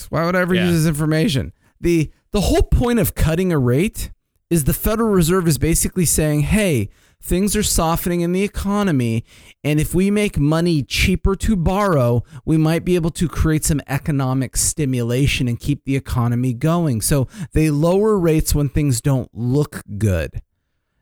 Why 0.10 0.26
would 0.26 0.36
I 0.36 0.40
ever 0.42 0.56
Yeah. 0.56 0.66
use 0.66 0.84
this 0.84 0.88
information? 0.88 1.54
The 1.82 2.12
the 2.32 2.42
whole 2.42 2.64
point 2.64 3.00
of 3.00 3.16
cutting 3.16 3.52
a 3.54 3.60
rate 3.60 4.12
is 4.56 4.64
the 4.64 4.74
Federal 4.74 5.10
Reserve 5.10 5.48
is 5.48 5.58
basically 5.60 6.06
saying, 6.06 6.42
"Hey, 6.42 6.90
things 7.22 7.56
are 7.56 7.64
softening 7.64 8.22
in 8.22 8.32
the 8.32 8.44
economy. 8.44 9.26
And 9.64 9.80
if 9.80 9.96
we 9.96 10.12
make 10.12 10.38
money 10.38 10.84
cheaper 10.84 11.36
to 11.38 11.56
borrow, 11.56 12.24
we 12.46 12.58
might 12.58 12.86
be 12.86 12.96
able 12.96 13.10
to 13.12 13.28
create 13.28 13.66
some 13.66 13.82
economic 13.88 14.56
stimulation 14.56 15.48
and 15.48 15.60
keep 15.60 15.84
the 15.86 15.96
economy 15.96 16.54
going. 16.54 17.02
So 17.02 17.28
they 17.54 17.70
lower 17.70 18.18
rates 18.18 18.54
when 18.54 18.70
things 18.70 19.02
don't 19.02 19.30
look 19.34 19.82
good. 19.98 20.42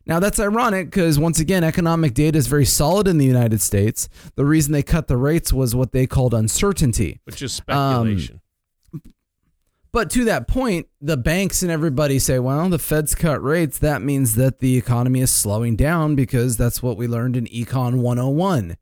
Now, 0.06 0.20
that's 0.20 0.40
ironic 0.40 0.88
because, 0.88 1.18
once 1.18 1.40
again, 1.40 1.64
economic 1.64 2.14
data 2.14 2.38
is 2.38 2.48
very 2.48 2.66
solid 2.66 3.08
in 3.08 3.18
the 3.18 3.26
United 3.26 3.62
States. 3.62 4.10
The 4.36 4.44
reason 4.44 4.74
they 4.74 4.84
cut 4.84 5.08
the 5.08 5.16
rates 5.16 5.54
was 5.54 5.76
what 5.76 5.94
they 5.94 6.08
called 6.08 6.34
uncertainty, 6.34 7.22
which 7.24 7.42
is 7.42 7.54
speculation. 7.54 8.36
Um, 8.36 8.42
but 9.94 10.10
to 10.10 10.26
that 10.26 10.48
point, 10.48 10.88
the 11.00 11.16
banks 11.16 11.62
and 11.62 11.72
everybody 11.72 12.18
say, 12.18 12.40
well, 12.40 12.68
the 12.68 12.80
Fed's 12.80 13.14
cut 13.14 13.42
rates. 13.44 13.78
That 13.78 14.02
means 14.02 14.34
that 14.36 14.58
the 14.58 14.76
economy 14.76 15.22
is 15.22 15.32
slowing 15.32 15.76
down 15.76 16.16
because 16.16 16.58
that's 16.58 16.82
what 16.82 16.98
we 16.98 17.08
learned 17.08 17.38
in 17.38 17.46
Econ 17.46 18.00
101. 18.00 18.76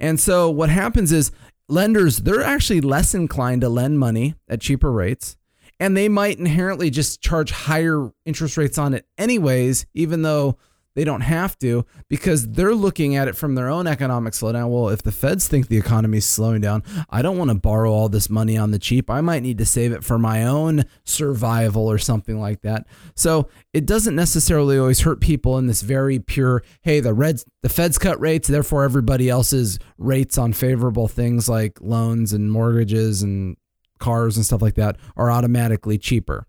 And 0.00 0.18
so 0.18 0.50
what 0.50 0.68
happens 0.68 1.12
is 1.12 1.30
lenders, 1.68 2.18
they're 2.18 2.42
actually 2.42 2.80
less 2.80 3.14
inclined 3.14 3.60
to 3.60 3.68
lend 3.68 4.00
money 4.00 4.34
at 4.48 4.60
cheaper 4.60 4.90
rates. 4.90 5.36
And 5.78 5.96
they 5.96 6.08
might 6.08 6.38
inherently 6.38 6.90
just 6.90 7.22
charge 7.22 7.52
higher 7.52 8.10
interest 8.26 8.56
rates 8.56 8.78
on 8.78 8.94
it, 8.94 9.06
anyways, 9.16 9.86
even 9.94 10.22
though 10.22 10.58
they 10.94 11.04
don't 11.04 11.22
have 11.22 11.58
to 11.60 11.84
because 12.08 12.48
they're 12.48 12.74
looking 12.74 13.16
at 13.16 13.28
it 13.28 13.36
from 13.36 13.54
their 13.54 13.68
own 13.68 13.86
economic 13.86 14.34
slowdown. 14.34 14.70
Well, 14.70 14.88
if 14.90 15.02
the 15.02 15.12
feds 15.12 15.48
think 15.48 15.68
the 15.68 15.78
economy 15.78 16.18
is 16.18 16.26
slowing 16.26 16.60
down, 16.60 16.82
I 17.08 17.22
don't 17.22 17.38
want 17.38 17.50
to 17.50 17.54
borrow 17.54 17.92
all 17.92 18.08
this 18.08 18.28
money 18.28 18.56
on 18.56 18.70
the 18.70 18.78
cheap. 18.78 19.10
I 19.10 19.20
might 19.20 19.42
need 19.42 19.58
to 19.58 19.66
save 19.66 19.92
it 19.92 20.04
for 20.04 20.18
my 20.18 20.44
own 20.44 20.84
survival 21.04 21.90
or 21.90 21.98
something 21.98 22.38
like 22.38 22.62
that. 22.62 22.86
So 23.14 23.48
it 23.72 23.86
doesn't 23.86 24.16
necessarily 24.16 24.78
always 24.78 25.00
hurt 25.00 25.20
people 25.20 25.58
in 25.58 25.66
this 25.66 25.82
very 25.82 26.18
pure, 26.18 26.62
hey, 26.82 27.00
the 27.00 27.14
reds 27.14 27.44
the 27.62 27.68
feds 27.68 27.96
cut 27.96 28.20
rates, 28.20 28.48
therefore 28.48 28.84
everybody 28.84 29.28
else's 29.28 29.78
rates 29.96 30.36
on 30.36 30.52
favorable 30.52 31.08
things 31.08 31.48
like 31.48 31.80
loans 31.80 32.32
and 32.32 32.50
mortgages 32.50 33.22
and 33.22 33.56
cars 33.98 34.36
and 34.36 34.44
stuff 34.44 34.60
like 34.60 34.74
that 34.74 34.96
are 35.16 35.30
automatically 35.30 35.96
cheaper. 35.96 36.46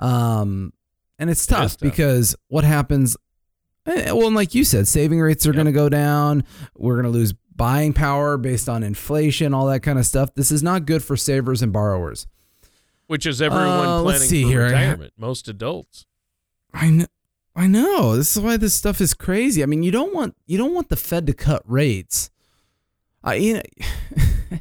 Um, 0.00 0.72
and 1.18 1.30
it's 1.30 1.46
tough, 1.46 1.72
tough. 1.72 1.78
because 1.78 2.36
what 2.48 2.64
happens? 2.64 3.16
Eh, 3.86 4.10
well, 4.10 4.30
like 4.30 4.54
you 4.54 4.64
said, 4.64 4.88
saving 4.88 5.20
rates 5.20 5.46
are 5.46 5.50
yep. 5.50 5.56
going 5.56 5.66
to 5.66 5.72
go 5.72 5.88
down. 5.88 6.44
We're 6.76 6.94
going 6.94 7.04
to 7.04 7.10
lose 7.10 7.34
buying 7.54 7.92
power 7.92 8.36
based 8.36 8.68
on 8.68 8.82
inflation, 8.82 9.54
all 9.54 9.66
that 9.66 9.80
kind 9.80 9.98
of 9.98 10.06
stuff. 10.06 10.34
This 10.34 10.50
is 10.50 10.62
not 10.62 10.86
good 10.86 11.02
for 11.02 11.16
savers 11.16 11.62
and 11.62 11.72
borrowers. 11.72 12.26
Which 13.06 13.24
is 13.24 13.40
everyone 13.40 13.68
uh, 13.68 14.02
planning 14.02 14.28
see 14.28 14.42
for 14.42 14.48
here. 14.48 14.64
retirement. 14.64 15.12
Most 15.16 15.48
adults. 15.48 16.06
I 16.72 16.90
know. 16.90 17.06
I 17.54 17.66
know. 17.66 18.16
This 18.16 18.36
is 18.36 18.42
why 18.42 18.58
this 18.58 18.74
stuff 18.74 19.00
is 19.00 19.14
crazy. 19.14 19.62
I 19.62 19.66
mean, 19.66 19.82
you 19.82 19.90
don't 19.90 20.12
want 20.12 20.36
you 20.46 20.58
don't 20.58 20.74
want 20.74 20.90
the 20.90 20.96
Fed 20.96 21.26
to 21.26 21.32
cut 21.32 21.62
rates. 21.64 22.30
I 23.24 23.34
you 23.36 23.54
know, 23.54 23.62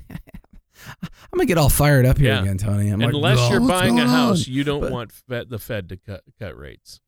I'm 1.36 1.40
gonna 1.40 1.48
get 1.48 1.58
all 1.58 1.68
fired 1.68 2.06
up 2.06 2.18
here 2.18 2.30
yeah. 2.30 2.42
again, 2.44 2.58
Tony. 2.58 2.88
I'm 2.88 3.02
Unless 3.02 3.40
like, 3.40 3.52
you're 3.52 3.60
buying 3.60 4.00
a 4.00 4.08
house, 4.08 4.48
on? 4.48 4.54
you 4.54 4.64
don't 4.64 4.80
but, 4.80 4.92
want 4.94 5.12
the 5.28 5.60
Fed 5.60 5.90
to 5.90 5.98
cut 5.98 6.24
cut 6.40 6.58
rates 6.58 7.02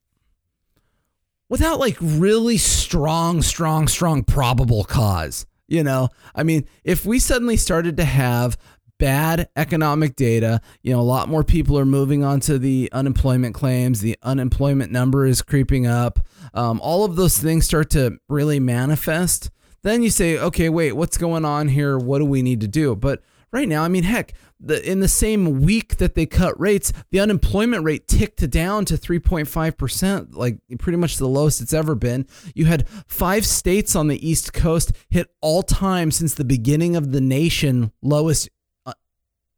without 1.48 1.80
like 1.80 1.96
really 2.02 2.58
strong, 2.58 3.42
strong, 3.42 3.88
strong 3.88 4.26
probable 4.26 4.84
cause. 4.84 5.46
You 5.70 5.82
know, 5.82 6.10
I 6.36 6.44
mean, 6.44 6.68
if 6.84 7.06
we 7.06 7.20
suddenly 7.20 7.56
started 7.56 7.96
to 7.98 8.04
have 8.04 8.58
bad 8.98 9.48
economic 9.56 10.18
data, 10.18 10.60
you 10.82 10.92
know, 10.92 11.00
a 11.00 11.04
lot 11.04 11.30
more 11.30 11.46
people 11.46 11.80
are 11.80 11.86
moving 11.86 12.22
on 12.22 12.42
to 12.42 12.60
the 12.60 12.90
unemployment 12.92 13.56
claims, 13.56 14.02
the 14.02 14.18
unemployment 14.24 14.92
number 14.92 15.26
is 15.26 15.42
creeping 15.42 15.88
up, 15.88 16.20
um, 16.54 16.82
all 16.82 17.06
of 17.06 17.16
those 17.16 17.38
things 17.38 17.64
start 17.64 17.90
to 17.92 18.18
really 18.28 18.60
manifest. 18.60 19.52
Then 19.84 20.04
you 20.04 20.10
say, 20.10 20.38
okay, 20.38 20.68
wait, 20.68 20.92
what's 20.94 21.18
going 21.18 21.46
on 21.46 21.70
here? 21.70 21.98
What 21.98 22.20
do 22.20 22.26
we 22.26 22.42
need 22.42 22.60
to 22.60 22.68
do? 22.68 22.94
But 22.94 23.22
right 23.52 23.68
now. 23.68 23.84
I 23.84 23.88
mean, 23.88 24.04
heck, 24.04 24.34
the, 24.60 24.90
in 24.90 25.00
the 25.00 25.08
same 25.08 25.62
week 25.62 25.98
that 25.98 26.16
they 26.16 26.26
cut 26.26 26.60
rates, 26.60 26.92
the 27.12 27.20
unemployment 27.20 27.84
rate 27.84 28.08
ticked 28.08 28.50
down 28.50 28.86
to 28.86 28.96
3.5%, 28.96 30.36
like 30.36 30.58
pretty 30.80 30.98
much 30.98 31.18
the 31.18 31.28
lowest 31.28 31.62
it's 31.62 31.74
ever 31.74 31.96
been. 31.96 32.28
You 32.56 32.66
had 32.66 32.88
five 33.08 33.46
states 33.46 33.96
on 33.96 34.08
the 34.08 34.28
East 34.28 34.54
Coast 34.54 34.92
hit 35.10 35.28
all 35.42 35.64
time 35.64 36.12
since 36.12 36.34
the 36.34 36.46
beginning 36.46 36.96
of 36.96 37.12
the 37.12 37.22
nation 37.22 37.92
lowest 38.02 38.50
uh, 38.86 38.94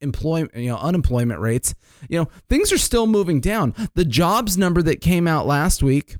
employment 0.01 0.55
you 0.55 0.69
know 0.69 0.77
unemployment 0.77 1.39
rates 1.39 1.75
you 2.07 2.17
know 2.17 2.29
things 2.47 2.71
are 2.71 2.77
still 2.77 3.05
moving 3.05 3.41
down 3.41 3.75
the 3.95 4.05
jobs 4.05 4.57
number 4.57 4.81
that 4.81 5.01
came 5.01 5.27
out 5.27 5.45
last 5.45 5.83
week 5.83 6.15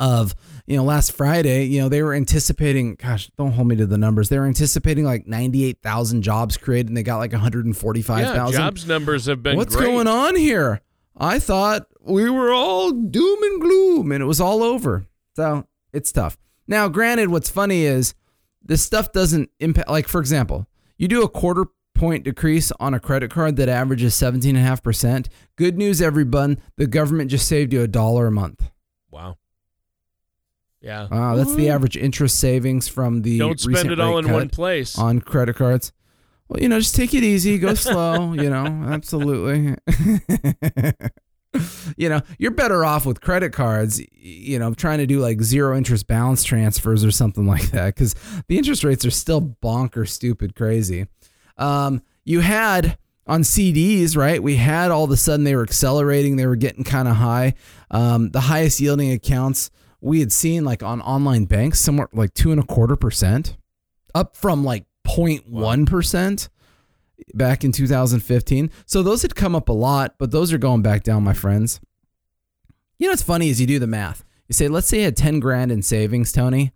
of 0.00 0.34
you 0.66 0.76
know 0.76 0.84
last 0.84 1.12
Friday, 1.12 1.64
you 1.64 1.80
know 1.80 1.88
they 1.88 2.02
were 2.02 2.14
anticipating. 2.14 2.94
Gosh, 2.94 3.30
don't 3.36 3.52
hold 3.52 3.68
me 3.68 3.76
to 3.76 3.86
the 3.86 3.98
numbers. 3.98 4.28
They 4.28 4.38
were 4.38 4.46
anticipating 4.46 5.04
like 5.04 5.26
ninety 5.26 5.64
eight 5.64 5.78
thousand 5.82 6.22
jobs 6.22 6.56
created, 6.56 6.88
and 6.88 6.96
they 6.96 7.02
got 7.02 7.18
like 7.18 7.32
one 7.32 7.40
hundred 7.40 7.66
and 7.66 7.76
forty 7.76 8.02
five 8.02 8.26
thousand. 8.26 8.60
Yeah, 8.60 8.66
jobs 8.66 8.86
numbers 8.86 9.26
have 9.26 9.42
been. 9.42 9.56
What's 9.56 9.76
great. 9.76 9.86
going 9.86 10.06
on 10.06 10.36
here? 10.36 10.80
I 11.16 11.38
thought 11.38 11.86
we 12.00 12.30
were 12.30 12.52
all 12.52 12.92
doom 12.92 13.42
and 13.42 13.60
gloom, 13.60 14.12
and 14.12 14.22
it 14.22 14.26
was 14.26 14.40
all 14.40 14.62
over. 14.62 15.06
So 15.34 15.66
it's 15.92 16.12
tough. 16.12 16.38
Now, 16.66 16.88
granted, 16.88 17.30
what's 17.30 17.50
funny 17.50 17.84
is 17.84 18.14
this 18.62 18.82
stuff 18.82 19.12
doesn't 19.12 19.50
impact. 19.58 19.88
Like 19.88 20.06
for 20.06 20.20
example, 20.20 20.66
you 20.96 21.08
do 21.08 21.22
a 21.22 21.28
quarter 21.28 21.66
point 21.98 22.24
decrease 22.24 22.70
on 22.78 22.94
a 22.94 23.00
credit 23.00 23.30
card 23.30 23.56
that 23.56 23.68
averages 23.68 24.14
17.5%. 24.14 25.26
Good 25.56 25.76
news, 25.76 26.00
everyone. 26.00 26.58
The 26.76 26.86
government 26.86 27.30
just 27.30 27.48
saved 27.48 27.72
you 27.72 27.82
a 27.82 27.88
dollar 27.88 28.28
a 28.28 28.32
month. 28.32 28.70
Wow. 29.10 29.36
Yeah. 30.80 31.08
Wow, 31.10 31.36
that's 31.36 31.54
the 31.54 31.70
average 31.70 31.96
interest 31.96 32.38
savings 32.38 32.88
from 32.88 33.22
the 33.22 33.38
Don't 33.38 33.58
spend 33.58 33.90
it 33.90 34.00
all 34.00 34.18
in 34.18 34.30
one 34.30 34.48
place 34.48 34.98
on 34.98 35.20
credit 35.20 35.56
cards. 35.56 35.92
Well, 36.48 36.62
you 36.62 36.68
know, 36.68 36.78
just 36.78 36.94
take 36.94 37.14
it 37.14 37.24
easy, 37.24 37.58
go 37.58 37.74
slow, 37.74 38.32
you 38.32 38.48
know, 38.48 38.64
absolutely. 38.64 39.76
you 41.96 42.08
know, 42.08 42.20
you're 42.38 42.52
better 42.52 42.84
off 42.84 43.04
with 43.06 43.20
credit 43.20 43.52
cards, 43.52 44.00
you 44.12 44.58
know, 44.58 44.72
trying 44.72 44.98
to 44.98 45.06
do 45.06 45.20
like 45.20 45.42
zero 45.42 45.76
interest 45.76 46.06
balance 46.06 46.44
transfers 46.44 47.04
or 47.04 47.10
something 47.10 47.46
like 47.46 47.70
that 47.70 47.96
cuz 47.96 48.14
the 48.46 48.56
interest 48.56 48.84
rates 48.84 49.04
are 49.04 49.10
still 49.10 49.40
bonker 49.40 50.06
stupid 50.06 50.54
crazy. 50.54 51.06
Um, 51.56 52.02
you 52.24 52.40
had 52.40 52.98
on 53.26 53.42
CDs, 53.42 54.16
right? 54.16 54.42
We 54.42 54.56
had 54.56 54.90
all 54.90 55.04
of 55.04 55.10
a 55.10 55.16
sudden 55.16 55.44
they 55.44 55.56
were 55.56 55.62
accelerating, 55.62 56.36
they 56.36 56.46
were 56.46 56.56
getting 56.56 56.84
kind 56.84 57.08
of 57.08 57.16
high. 57.16 57.54
Um, 57.90 58.30
the 58.30 58.40
highest 58.40 58.80
yielding 58.80 59.10
accounts 59.12 59.70
we 60.00 60.20
had 60.20 60.32
seen 60.32 60.64
like 60.64 60.82
on 60.82 61.00
online 61.00 61.44
banks 61.44 61.80
somewhere 61.80 62.08
like 62.12 62.34
two 62.34 62.52
and 62.52 62.60
a 62.60 62.64
quarter 62.64 62.96
percent, 62.96 63.56
up 64.14 64.36
from 64.36 64.64
like 64.64 64.84
0.1 65.06 65.86
percent 65.86 66.48
back 67.34 67.64
in 67.64 67.72
2015. 67.72 68.70
So 68.86 69.02
those 69.02 69.22
had 69.22 69.34
come 69.34 69.54
up 69.54 69.68
a 69.68 69.72
lot, 69.72 70.14
but 70.18 70.30
those 70.30 70.52
are 70.52 70.58
going 70.58 70.82
back 70.82 71.02
down, 71.02 71.24
my 71.24 71.34
friends. 71.34 71.80
You 72.98 73.06
know 73.06 73.12
what's 73.12 73.22
funny 73.22 73.48
is 73.48 73.60
you 73.60 73.66
do 73.66 73.78
the 73.78 73.86
math. 73.86 74.24
You 74.48 74.54
say, 74.54 74.68
let's 74.68 74.86
say 74.86 74.98
you 74.98 75.04
had 75.04 75.16
10 75.16 75.40
grand 75.40 75.70
in 75.70 75.82
savings, 75.82 76.32
Tony, 76.32 76.72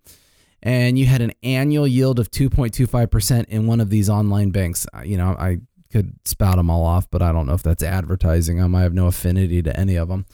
and 0.61 0.97
you 0.97 1.05
had 1.05 1.21
an 1.21 1.33
annual 1.41 1.87
yield 1.87 2.19
of 2.19 2.29
2.25% 2.31 3.45
in 3.45 3.67
one 3.67 3.81
of 3.81 3.89
these 3.89 4.09
online 4.09 4.51
banks. 4.51 4.85
You 5.03 5.17
know, 5.17 5.35
I 5.39 5.59
could 5.91 6.15
spout 6.25 6.57
them 6.57 6.69
all 6.69 6.85
off, 6.85 7.09
but 7.09 7.21
I 7.21 7.31
don't 7.31 7.45
know 7.47 7.53
if 7.53 7.63
that's 7.63 7.83
advertising 7.83 8.57
them. 8.57 8.75
I 8.75 8.81
have 8.81 8.93
no 8.93 9.07
affinity 9.07 9.61
to 9.63 9.77
any 9.77 9.95
of 9.95 10.07
them. 10.07 10.25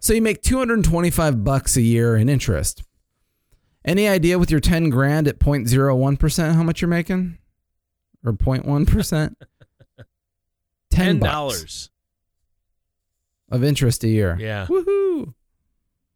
So 0.00 0.12
you 0.12 0.22
make 0.22 0.42
225 0.42 1.44
bucks 1.44 1.76
a 1.76 1.80
year 1.80 2.16
in 2.16 2.28
interest. 2.28 2.82
Any 3.84 4.06
idea 4.08 4.38
with 4.38 4.50
your 4.50 4.60
10 4.60 4.90
grand 4.90 5.26
at 5.26 5.38
0.01% 5.38 6.54
how 6.54 6.62
much 6.62 6.80
you're 6.80 6.88
making? 6.88 7.38
Or 8.24 8.32
0.1%? 8.32 9.34
10 10.90 11.18
dollars 11.20 11.90
of 13.50 13.62
interest 13.62 14.04
a 14.04 14.08
year. 14.08 14.36
Yeah. 14.38 14.66
Woohoo. 14.66 15.34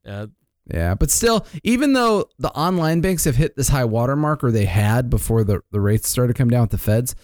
Uh, 0.06 0.26
yeah, 0.72 0.94
but 0.94 1.10
still, 1.10 1.46
even 1.64 1.92
though 1.92 2.28
the 2.38 2.50
online 2.50 3.00
banks 3.00 3.24
have 3.24 3.36
hit 3.36 3.56
this 3.56 3.68
high 3.68 3.84
watermark, 3.84 4.44
or 4.44 4.50
they 4.50 4.64
had 4.64 5.10
before 5.10 5.44
the, 5.44 5.60
the 5.72 5.80
rates 5.80 6.08
started 6.08 6.34
to 6.34 6.38
come 6.38 6.50
down 6.50 6.62
with 6.62 6.70
the 6.70 6.78
feds, 6.78 7.14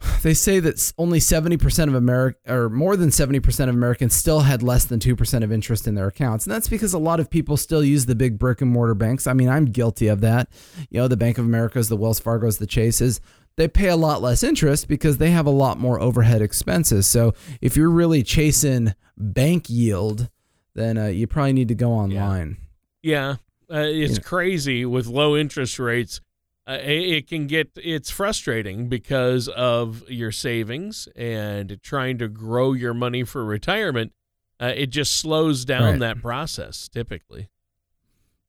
they 0.22 0.34
say 0.34 0.60
that 0.60 0.92
only 0.98 1.18
70% 1.18 1.88
of 1.88 1.94
America 1.94 2.38
or 2.48 2.68
more 2.68 2.96
than 2.96 3.10
70% 3.10 3.68
of 3.68 3.74
Americans 3.74 4.14
still 4.14 4.40
had 4.40 4.62
less 4.62 4.84
than 4.84 5.00
2% 5.00 5.42
of 5.42 5.52
interest 5.52 5.86
in 5.86 5.94
their 5.94 6.08
accounts. 6.08 6.46
And 6.46 6.54
that's 6.54 6.68
because 6.68 6.92
a 6.92 6.98
lot 6.98 7.20
of 7.20 7.30
people 7.30 7.56
still 7.56 7.82
use 7.82 8.06
the 8.06 8.14
big 8.14 8.38
brick 8.38 8.60
and 8.60 8.70
mortar 8.70 8.94
banks. 8.94 9.26
I 9.26 9.32
mean, 9.32 9.48
I'm 9.48 9.66
guilty 9.66 10.08
of 10.08 10.20
that. 10.20 10.48
You 10.90 11.00
know, 11.00 11.08
the 11.08 11.16
Bank 11.16 11.38
of 11.38 11.44
America's, 11.44 11.88
the 11.88 11.96
Wells 11.96 12.20
Fargo's, 12.20 12.58
the 12.58 12.66
Chases, 12.66 13.20
they 13.56 13.66
pay 13.66 13.88
a 13.88 13.96
lot 13.96 14.22
less 14.22 14.44
interest 14.44 14.86
because 14.86 15.18
they 15.18 15.30
have 15.30 15.46
a 15.46 15.50
lot 15.50 15.78
more 15.78 16.00
overhead 16.00 16.42
expenses. 16.42 17.06
So 17.06 17.34
if 17.60 17.76
you're 17.76 17.90
really 17.90 18.22
chasing 18.22 18.94
bank 19.16 19.68
yield, 19.68 20.28
then 20.74 20.96
uh, 20.96 21.06
you 21.06 21.26
probably 21.26 21.54
need 21.54 21.68
to 21.68 21.74
go 21.74 21.90
online. 21.90 22.56
Yeah. 23.02 23.36
yeah. 23.68 23.76
Uh, 23.76 23.84
it's 23.84 24.18
crazy 24.18 24.86
with 24.86 25.06
low 25.08 25.36
interest 25.36 25.78
rates 25.78 26.22
uh, 26.68 26.78
it 26.82 27.26
can 27.28 27.46
get 27.46 27.70
it's 27.76 28.10
frustrating 28.10 28.88
because 28.88 29.48
of 29.48 30.08
your 30.10 30.30
savings 30.32 31.08
and 31.16 31.80
trying 31.82 32.18
to 32.18 32.28
grow 32.28 32.72
your 32.74 32.92
money 32.94 33.24
for 33.24 33.44
retirement. 33.44 34.12
Uh, 34.60 34.72
it 34.76 34.86
just 34.86 35.16
slows 35.16 35.64
down 35.64 35.82
right. 35.82 35.98
that 36.00 36.20
process 36.20 36.88
typically. 36.88 37.48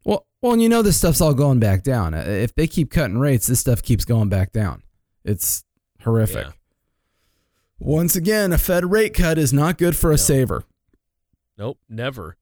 Well, 0.04 0.26
Well, 0.42 0.54
and 0.54 0.62
you 0.62 0.70
know 0.70 0.82
this 0.82 0.98
stuff's 0.98 1.22
all 1.22 1.34
going 1.34 1.60
back 1.60 1.84
down. 1.84 2.14
Uh, 2.14 2.24
If 2.28 2.56
they 2.56 2.68
keep 2.68 2.90
cutting 2.92 3.20
rates, 3.20 3.48
this 3.48 3.60
stuff 3.60 3.82
keeps 3.84 4.06
going 4.06 4.30
back 4.30 4.52
down. 4.52 4.82
It's 5.24 5.64
horrific. 6.04 6.46
Yeah. 6.48 6.52
Once 7.78 8.16
again, 8.16 8.52
a 8.52 8.58
Fed 8.58 8.92
rate 8.92 9.14
cut 9.14 9.38
is 9.38 9.54
not 9.54 9.78
good 9.78 9.96
for 9.96 10.10
a 10.10 10.14
No. 10.14 10.18
saver. 10.18 10.64
Nope, 11.58 11.80
never. 11.88 12.36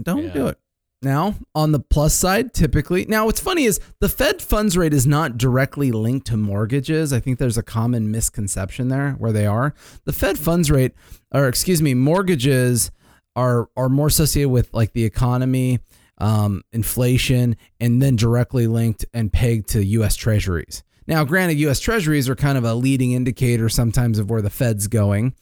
Don't 0.00 0.24
Yeah. 0.24 0.32
do 0.32 0.46
it. 0.48 0.58
Now, 1.06 1.36
on 1.54 1.70
the 1.70 1.78
plus 1.78 2.14
side, 2.14 2.52
typically, 2.52 3.04
now 3.04 3.26
what's 3.26 3.38
funny 3.38 3.62
is 3.62 3.78
the 4.00 4.08
Fed 4.08 4.42
funds 4.42 4.76
rate 4.76 4.92
is 4.92 5.06
not 5.06 5.38
directly 5.38 5.92
linked 5.92 6.26
to 6.26 6.36
mortgages. 6.36 7.12
I 7.12 7.20
think 7.20 7.38
there's 7.38 7.56
a 7.56 7.62
common 7.62 8.10
misconception 8.10 8.88
there 8.88 9.12
where 9.12 9.30
they 9.30 9.46
are. 9.46 9.72
The 10.04 10.12
Fed 10.12 10.36
funds 10.36 10.68
rate, 10.68 10.94
or 11.32 11.46
excuse 11.46 11.80
me, 11.80 11.94
mortgages 11.94 12.90
are 13.36 13.68
are 13.76 13.88
more 13.88 14.08
associated 14.08 14.48
with 14.48 14.74
like 14.74 14.94
the 14.94 15.04
economy, 15.04 15.78
um, 16.18 16.62
inflation, 16.72 17.56
and 17.78 18.02
then 18.02 18.16
directly 18.16 18.66
linked 18.66 19.04
and 19.14 19.32
pegged 19.32 19.68
to 19.68 19.84
U.S. 19.84 20.16
Treasuries. 20.16 20.82
Now, 21.06 21.22
granted, 21.22 21.60
U.S. 21.60 21.78
Treasuries 21.78 22.28
are 22.28 22.34
kind 22.34 22.58
of 22.58 22.64
a 22.64 22.74
leading 22.74 23.12
indicator 23.12 23.68
sometimes 23.68 24.18
of 24.18 24.28
where 24.28 24.42
the 24.42 24.50
Fed's 24.50 24.88
going, 24.88 25.36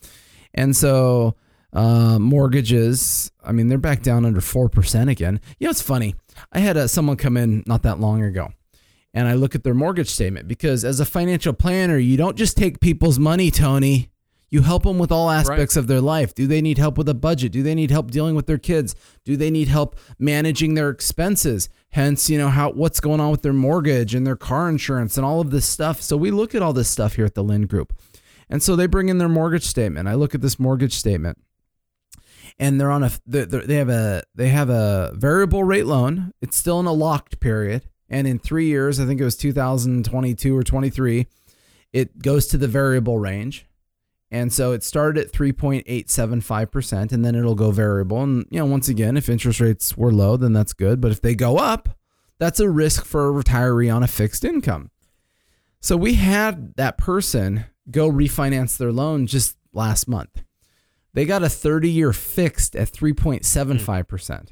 and 0.53 0.75
so 0.75 1.35
uh, 1.75 2.17
mortgages, 2.19 3.31
I 3.43 3.51
mean, 3.51 3.67
they're 3.67 3.77
back 3.77 4.01
down 4.01 4.25
under 4.25 4.41
4% 4.41 5.09
again. 5.09 5.39
You 5.59 5.67
know, 5.67 5.71
it's 5.71 5.81
funny. 5.81 6.15
I 6.51 6.59
had 6.59 6.77
uh, 6.77 6.87
someone 6.87 7.17
come 7.17 7.37
in 7.37 7.63
not 7.67 7.83
that 7.83 7.99
long 7.99 8.23
ago 8.23 8.51
and 9.15 9.29
I 9.29 9.33
look 9.33 9.55
at 9.55 9.63
their 9.63 9.73
mortgage 9.73 10.09
statement 10.09 10.47
because 10.47 10.83
as 10.83 10.99
a 10.99 11.05
financial 11.05 11.53
planner, 11.53 11.97
you 11.97 12.17
don't 12.17 12.37
just 12.37 12.57
take 12.57 12.81
people's 12.81 13.17
money, 13.17 13.49
Tony. 13.49 14.09
You 14.49 14.61
help 14.61 14.83
them 14.83 14.99
with 14.99 15.11
all 15.11 15.31
aspects 15.31 15.75
of 15.75 15.87
their 15.87 16.01
life. 16.01 16.35
Do 16.35 16.47
they 16.47 16.61
need 16.61 16.77
help 16.77 16.97
with 16.97 17.09
a 17.09 17.13
budget? 17.13 17.51
Do 17.51 17.63
they 17.63 17.75
need 17.75 17.91
help 17.91 18.11
dealing 18.11 18.35
with 18.35 18.45
their 18.45 18.57
kids? 18.57 18.93
Do 19.23 19.35
they 19.35 19.49
need 19.49 19.69
help 19.69 19.97
managing 20.19 20.75
their 20.75 20.89
expenses? 20.89 21.67
Hence, 21.89 22.29
you 22.29 22.37
know, 22.37 22.49
how 22.49 22.71
what's 22.71 22.99
going 22.99 23.19
on 23.19 23.31
with 23.31 23.41
their 23.41 23.53
mortgage 23.53 24.13
and 24.13 24.27
their 24.27 24.35
car 24.35 24.69
insurance 24.69 25.17
and 25.17 25.25
all 25.25 25.41
of 25.41 25.49
this 25.49 25.65
stuff. 25.65 26.01
So 26.01 26.15
we 26.15 26.29
look 26.29 26.53
at 26.53 26.61
all 26.61 26.73
this 26.73 26.89
stuff 26.89 27.15
here 27.15 27.25
at 27.25 27.35
the 27.35 27.43
Lynd 27.43 27.69
Group. 27.69 27.93
And 28.49 28.61
so 28.61 28.75
they 28.75 28.85
bring 28.85 29.09
in 29.09 29.17
their 29.17 29.29
mortgage 29.29 29.65
statement. 29.65 30.07
I 30.07 30.13
look 30.13 30.35
at 30.35 30.41
this 30.41 30.59
mortgage 30.59 30.93
statement 30.93 31.37
and 32.57 32.79
they're 32.79 32.91
on 32.91 33.03
a 33.03 33.11
they're, 33.25 33.45
they 33.45 33.75
have 33.75 33.89
a 33.89 34.23
they 34.33 34.49
have 34.49 34.69
a 34.69 35.11
variable 35.15 35.63
rate 35.63 35.85
loan. 35.85 36.31
It's 36.41 36.57
still 36.57 36.79
in 36.79 36.85
a 36.85 36.93
locked 36.93 37.39
period, 37.39 37.83
and 38.09 38.27
in 38.27 38.39
three 38.39 38.67
years, 38.67 38.99
I 38.99 39.05
think 39.05 39.19
it 39.19 39.25
was 39.25 39.35
2022 39.35 40.55
or 40.55 40.63
23, 40.63 41.27
it 41.93 42.19
goes 42.19 42.47
to 42.47 42.57
the 42.57 42.67
variable 42.67 43.19
range, 43.19 43.65
and 44.31 44.51
so 44.53 44.71
it 44.71 44.83
started 44.83 45.25
at 45.25 45.33
3.875 45.33 46.71
percent, 46.71 47.11
and 47.11 47.25
then 47.25 47.35
it'll 47.35 47.55
go 47.55 47.71
variable. 47.71 48.23
And 48.23 48.45
you 48.49 48.59
know, 48.59 48.65
once 48.65 48.87
again, 48.87 49.17
if 49.17 49.29
interest 49.29 49.59
rates 49.59 49.97
were 49.97 50.11
low, 50.11 50.37
then 50.37 50.53
that's 50.53 50.73
good. 50.73 51.01
But 51.01 51.11
if 51.11 51.21
they 51.21 51.35
go 51.35 51.57
up, 51.57 51.89
that's 52.37 52.59
a 52.59 52.69
risk 52.69 53.05
for 53.05 53.29
a 53.29 53.43
retiree 53.43 53.93
on 53.93 54.03
a 54.03 54.07
fixed 54.07 54.45
income. 54.45 54.91
So 55.81 55.95
we 55.95 56.15
had 56.15 56.75
that 56.77 56.97
person 56.97 57.65
go 57.91 58.09
refinance 58.09 58.77
their 58.77 58.91
loan 58.91 59.27
just 59.27 59.55
last 59.71 60.07
month. 60.07 60.44
They 61.15 61.25
got 61.25 61.43
a 61.43 61.49
30 61.49 61.89
year 61.89 62.13
fixed 62.13 62.75
at 62.75 62.89
hmm. 62.89 63.05
3.75%. 63.05 64.49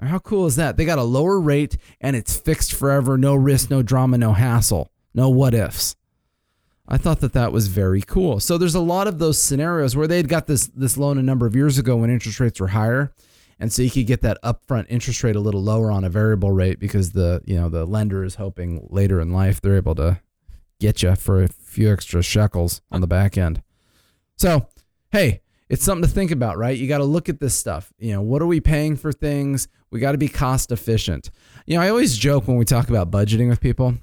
How 0.00 0.18
cool 0.18 0.46
is 0.46 0.56
that? 0.56 0.76
They 0.76 0.84
got 0.84 0.98
a 0.98 1.04
lower 1.04 1.40
rate 1.40 1.76
and 2.00 2.16
it's 2.16 2.36
fixed 2.36 2.72
forever, 2.72 3.16
no 3.16 3.34
risk, 3.34 3.70
no 3.70 3.82
drama, 3.82 4.18
no 4.18 4.32
hassle, 4.32 4.90
no 5.14 5.28
what 5.28 5.54
ifs. 5.54 5.94
I 6.88 6.98
thought 6.98 7.20
that 7.20 7.32
that 7.34 7.52
was 7.52 7.68
very 7.68 8.02
cool. 8.02 8.40
So 8.40 8.58
there's 8.58 8.74
a 8.74 8.80
lot 8.80 9.06
of 9.06 9.18
those 9.18 9.40
scenarios 9.40 9.96
where 9.96 10.08
they 10.08 10.16
had 10.16 10.28
got 10.28 10.46
this 10.46 10.66
this 10.66 10.98
loan 10.98 11.18
a 11.18 11.22
number 11.22 11.46
of 11.46 11.54
years 11.54 11.78
ago 11.78 11.96
when 11.96 12.10
interest 12.10 12.40
rates 12.40 12.60
were 12.60 12.68
higher, 12.68 13.12
and 13.60 13.72
so 13.72 13.82
you 13.82 13.90
could 13.90 14.08
get 14.08 14.22
that 14.22 14.42
upfront 14.42 14.86
interest 14.88 15.22
rate 15.22 15.36
a 15.36 15.40
little 15.40 15.62
lower 15.62 15.92
on 15.92 16.02
a 16.02 16.10
variable 16.10 16.50
rate 16.50 16.80
because 16.80 17.12
the 17.12 17.40
you 17.46 17.56
know 17.56 17.68
the 17.68 17.86
lender 17.86 18.24
is 18.24 18.34
hoping 18.34 18.86
later 18.90 19.20
in 19.20 19.32
life 19.32 19.60
they're 19.60 19.76
able 19.76 19.94
to 19.94 20.20
get 20.80 21.02
you 21.02 21.14
for 21.14 21.44
a 21.44 21.48
few 21.48 21.90
extra 21.90 22.22
shekels 22.22 22.82
on 22.90 23.00
the 23.00 23.06
back 23.06 23.38
end. 23.38 23.62
So 24.36 24.66
hey, 25.12 25.40
it's 25.72 25.82
something 25.84 26.06
to 26.06 26.14
think 26.14 26.30
about, 26.30 26.58
right? 26.58 26.76
You 26.76 26.86
got 26.86 26.98
to 26.98 27.04
look 27.04 27.28
at 27.30 27.40
this 27.40 27.54
stuff. 27.54 27.92
You 27.98 28.12
know, 28.12 28.20
what 28.22 28.42
are 28.42 28.46
we 28.46 28.60
paying 28.60 28.94
for 28.96 29.10
things? 29.10 29.68
We 29.90 30.00
got 30.00 30.12
to 30.12 30.18
be 30.18 30.28
cost 30.28 30.70
efficient. 30.70 31.30
You 31.66 31.76
know, 31.76 31.82
I 31.82 31.88
always 31.88 32.16
joke 32.18 32.46
when 32.46 32.58
we 32.58 32.64
talk 32.66 32.88
about 32.90 33.10
budgeting 33.10 33.48
with 33.48 33.60
people 33.60 33.94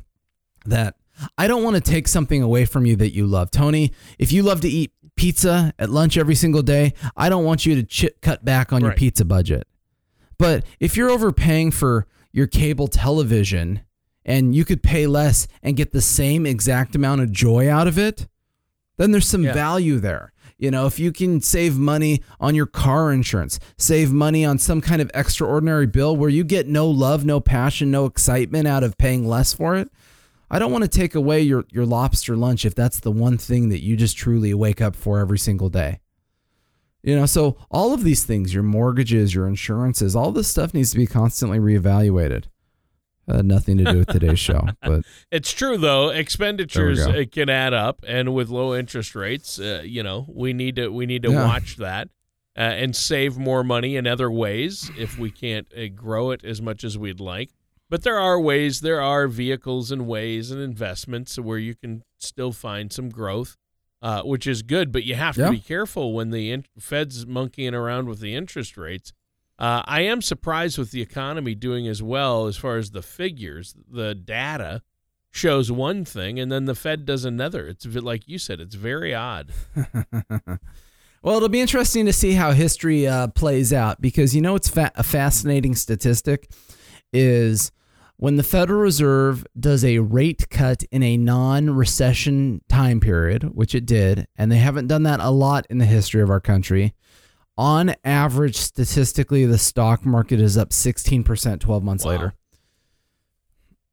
that 0.66 0.96
I 1.38 1.48
don't 1.48 1.64
want 1.64 1.76
to 1.76 1.82
take 1.82 2.08
something 2.08 2.42
away 2.42 2.66
from 2.66 2.86
you 2.86 2.96
that 2.98 3.14
you 3.14 3.28
love. 3.28 3.52
Tony, 3.52 3.92
if 4.18 4.32
you 4.32 4.42
love 4.42 4.62
to 4.62 4.68
eat 4.70 4.94
pizza 5.16 5.74
at 5.78 5.90
lunch 5.90 6.18
every 6.18 6.36
single 6.36 6.62
day, 6.64 6.94
I 7.16 7.30
don't 7.30 7.44
want 7.46 7.66
you 7.66 7.82
to 7.84 8.10
cut 8.22 8.44
back 8.44 8.74
on 8.74 8.82
your 8.82 8.94
pizza 8.94 9.24
budget. 9.24 9.68
But 10.38 10.66
if 10.80 10.98
you're 10.98 11.10
overpaying 11.12 11.72
for 11.72 12.08
your 12.32 12.48
cable 12.48 12.88
television 12.88 13.82
and 14.26 14.56
you 14.56 14.66
could 14.66 14.82
pay 14.82 15.06
less 15.08 15.48
and 15.62 15.76
get 15.78 15.92
the 15.92 16.02
same 16.02 16.46
exact 16.46 16.96
amount 16.96 17.22
of 17.22 17.32
joy 17.32 17.70
out 17.70 17.88
of 17.88 17.98
it, 18.00 18.28
then 18.98 19.12
there's 19.12 19.28
some 19.28 19.44
Yeah. 19.44 19.54
value 19.54 20.00
there. 20.00 20.32
You 20.60 20.72
know, 20.72 20.86
if 20.86 21.00
you 21.00 21.14
can 21.14 21.40
save 21.40 21.78
money 21.78 22.22
on 22.38 22.54
your 22.54 22.66
car 22.66 23.14
insurance, 23.14 23.62
save 23.78 24.12
money 24.12 24.44
on 24.44 24.60
some 24.60 24.82
kind 24.82 25.02
of 25.02 25.10
extraordinary 25.14 25.88
bill 25.88 26.18
where 26.18 26.30
you 26.30 26.44
get 26.44 26.68
no 26.68 26.88
love, 26.88 27.24
no 27.24 27.40
passion, 27.40 27.90
no 27.90 28.06
excitement 28.06 28.68
out 28.68 28.84
of 28.84 28.98
paying 28.98 29.26
less 29.26 29.54
for 29.54 29.78
it, 29.78 29.90
I 30.52 30.60
don't 30.60 30.74
want 30.74 30.84
to 30.84 30.90
take 30.90 31.16
away 31.16 31.42
your, 31.42 31.64
your 31.72 31.86
lobster 31.86 32.36
lunch 32.36 32.66
if 32.66 32.76
that's 32.76 33.00
the 33.00 33.12
one 33.12 33.38
thing 33.38 33.70
that 33.70 33.82
you 33.82 33.96
just 33.96 34.18
truly 34.18 34.54
wake 34.54 34.82
up 34.82 34.98
for 34.98 35.20
every 35.20 35.40
single 35.40 35.70
day. 35.70 36.02
You 37.04 37.16
know, 37.16 37.26
so 37.26 37.56
all 37.72 37.94
of 37.94 38.04
these 38.04 38.26
things, 38.26 38.54
your 38.54 38.64
mortgages, 38.64 39.34
your 39.34 39.48
insurances, 39.48 40.14
all 40.14 40.34
this 40.34 40.50
stuff 40.50 40.74
needs 40.74 40.92
to 40.92 40.98
be 40.98 41.08
constantly 41.08 41.60
reevaluated. 41.60 42.46
Uh, 43.30 43.42
nothing 43.44 43.78
to 43.78 43.84
do 43.84 44.00
with 44.00 44.08
today's 44.08 44.40
show, 44.40 44.68
but 44.82 45.04
It's 45.32 45.52
true 45.54 45.78
though. 45.78 46.10
Expenditures 46.10 47.06
uh, 47.06 47.24
can 47.32 47.50
add 47.50 47.74
up, 47.74 48.04
and 48.08 48.34
with 48.34 48.50
low 48.50 48.74
interest 48.76 49.14
rates, 49.16 49.60
uh, 49.60 49.82
you 49.86 50.02
know, 50.04 50.26
we 50.28 50.54
need 50.54 50.76
to 50.78 50.90
we 50.90 51.06
need 51.06 51.24
to 51.24 51.32
Yeah. 51.32 51.46
watch 51.46 51.78
that 51.78 52.10
uh, 52.58 52.62
and 52.62 52.96
save 52.96 53.38
more 53.38 53.64
money 53.64 53.96
in 53.96 54.08
other 54.08 54.32
ways 54.32 54.90
if 54.98 55.20
we 55.20 55.30
can't 55.32 55.68
uh, 55.78 55.88
grow 55.94 56.32
it 56.32 56.44
as 56.44 56.62
much 56.62 56.84
as 56.84 56.98
we'd 56.98 57.20
like. 57.20 57.52
But 57.90 58.04
there 58.04 58.20
are 58.20 58.40
ways, 58.40 58.82
there 58.82 59.02
are 59.02 59.28
vehicles 59.28 59.92
and 59.92 60.08
ways 60.08 60.52
and 60.52 60.62
investments 60.62 61.38
where 61.40 61.58
you 61.58 61.74
can 61.76 62.04
still 62.20 62.52
find 62.52 62.92
some 62.94 63.10
growth, 63.10 63.58
uh, 64.02 64.22
which 64.22 64.46
is 64.46 64.62
good. 64.62 64.92
But 64.92 65.04
you 65.06 65.16
have 65.16 65.36
to 65.36 65.42
Yeah. 65.42 65.50
be 65.52 65.60
careful 65.60 66.14
when 66.14 66.30
the 66.30 66.52
in- 66.52 66.66
Fed's 66.80 67.26
monkeying 67.26 67.74
around 67.74 68.08
with 68.08 68.20
the 68.20 68.36
interest 68.36 68.78
rates. 68.78 69.12
Uh, 69.60 69.84
I 69.86 70.02
am 70.02 70.22
surprised 70.22 70.78
with 70.78 70.92
the 70.92 71.02
economy 71.02 71.54
doing 71.54 71.86
as 71.86 72.02
well 72.02 72.48
as 72.48 72.56
far 72.56 72.78
as 72.78 72.92
the 72.92 73.02
figures, 73.02 73.76
the 73.92 74.16
data 74.16 74.82
shows 75.32 75.70
one 75.70 76.06
thing 76.06 76.40
and 76.40 76.50
then 76.50 76.64
the 76.64 76.74
Fed 76.74 77.06
does 77.06 77.26
another. 77.26 77.68
It's 77.68 77.86
like 77.86 78.28
you 78.28 78.40
said, 78.40 78.62
it's 78.62 78.76
very 78.76 79.14
odd. 79.14 79.52
well, 81.22 81.36
it'll 81.36 81.50
be 81.50 81.60
interesting 81.60 82.06
to 82.06 82.14
see 82.14 82.34
how 82.34 82.54
history 82.54 83.06
uh, 83.06 83.28
plays 83.28 83.74
out 83.74 84.00
because 84.00 84.34
you 84.34 84.42
know 84.42 84.56
it's 84.56 84.70
fa- 84.70 84.94
a 84.96 85.04
fascinating 85.04 85.76
statistic 85.76 86.50
is 87.12 87.72
when 88.16 88.38
the 88.38 88.44
Federal 88.44 88.82
Reserve 88.82 89.46
does 89.60 89.84
a 89.84 90.00
rate 90.00 90.50
cut 90.50 90.84
in 90.92 91.04
a 91.04 91.18
non-recession 91.18 92.62
time 92.68 93.00
period, 93.00 93.44
which 93.56 93.74
it 93.74 93.86
did, 93.86 94.28
and 94.36 94.52
they 94.52 94.58
haven't 94.58 94.88
done 94.88 95.04
that 95.04 95.20
a 95.22 95.30
lot 95.30 95.66
in 95.70 95.78
the 95.78 95.86
history 95.86 96.22
of 96.22 96.30
our 96.30 96.42
country. 96.42 96.94
On 97.60 97.94
average, 98.06 98.56
statistically, 98.56 99.46
the 99.46 99.58
stock 99.58 100.06
market 100.06 100.40
is 100.40 100.58
up 100.58 100.70
16% 100.70 101.60
12 101.60 101.84
months 101.84 102.06
Wow. 102.06 102.12
later. 102.12 102.34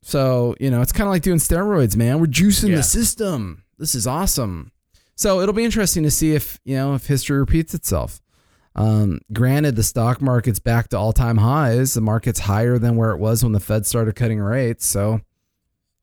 So, 0.03 0.55
you 0.61 0.71
know, 0.71 0.83
it's 0.83 0.93
kind 0.93 1.09
of 1.09 1.13
like 1.13 1.23
doing 1.23 1.39
steroids, 1.39 1.97
man. 1.97 2.21
We're 2.21 2.27
juicing 2.27 2.71
Yeah. 2.71 2.77
the 2.77 2.83
system. 2.85 3.65
This 3.77 3.97
is 3.97 4.07
awesome. 4.07 4.71
So 5.17 5.41
it'll 5.41 5.53
be 5.55 5.65
interesting 5.65 6.05
to 6.05 6.11
see 6.13 6.35
if, 6.35 6.61
you 6.65 6.77
know, 6.77 6.95
if 6.95 7.07
history 7.07 7.39
repeats 7.39 7.75
itself. 7.75 8.21
Um, 8.77 9.21
granted, 9.33 9.75
the 9.75 9.83
stock 9.83 10.23
market's 10.23 10.59
back 10.61 10.89
to 10.91 10.99
all 10.99 11.13
time 11.13 11.39
highs. 11.39 11.95
The 11.95 12.01
market's 12.03 12.41
higher 12.41 12.79
than 12.79 12.95
where 12.95 13.11
it 13.11 13.19
was 13.19 13.43
when 13.43 13.53
the 13.53 13.59
Fed 13.61 13.85
started 13.87 14.15
cutting 14.15 14.39
rates. 14.39 14.87
So 14.87 15.23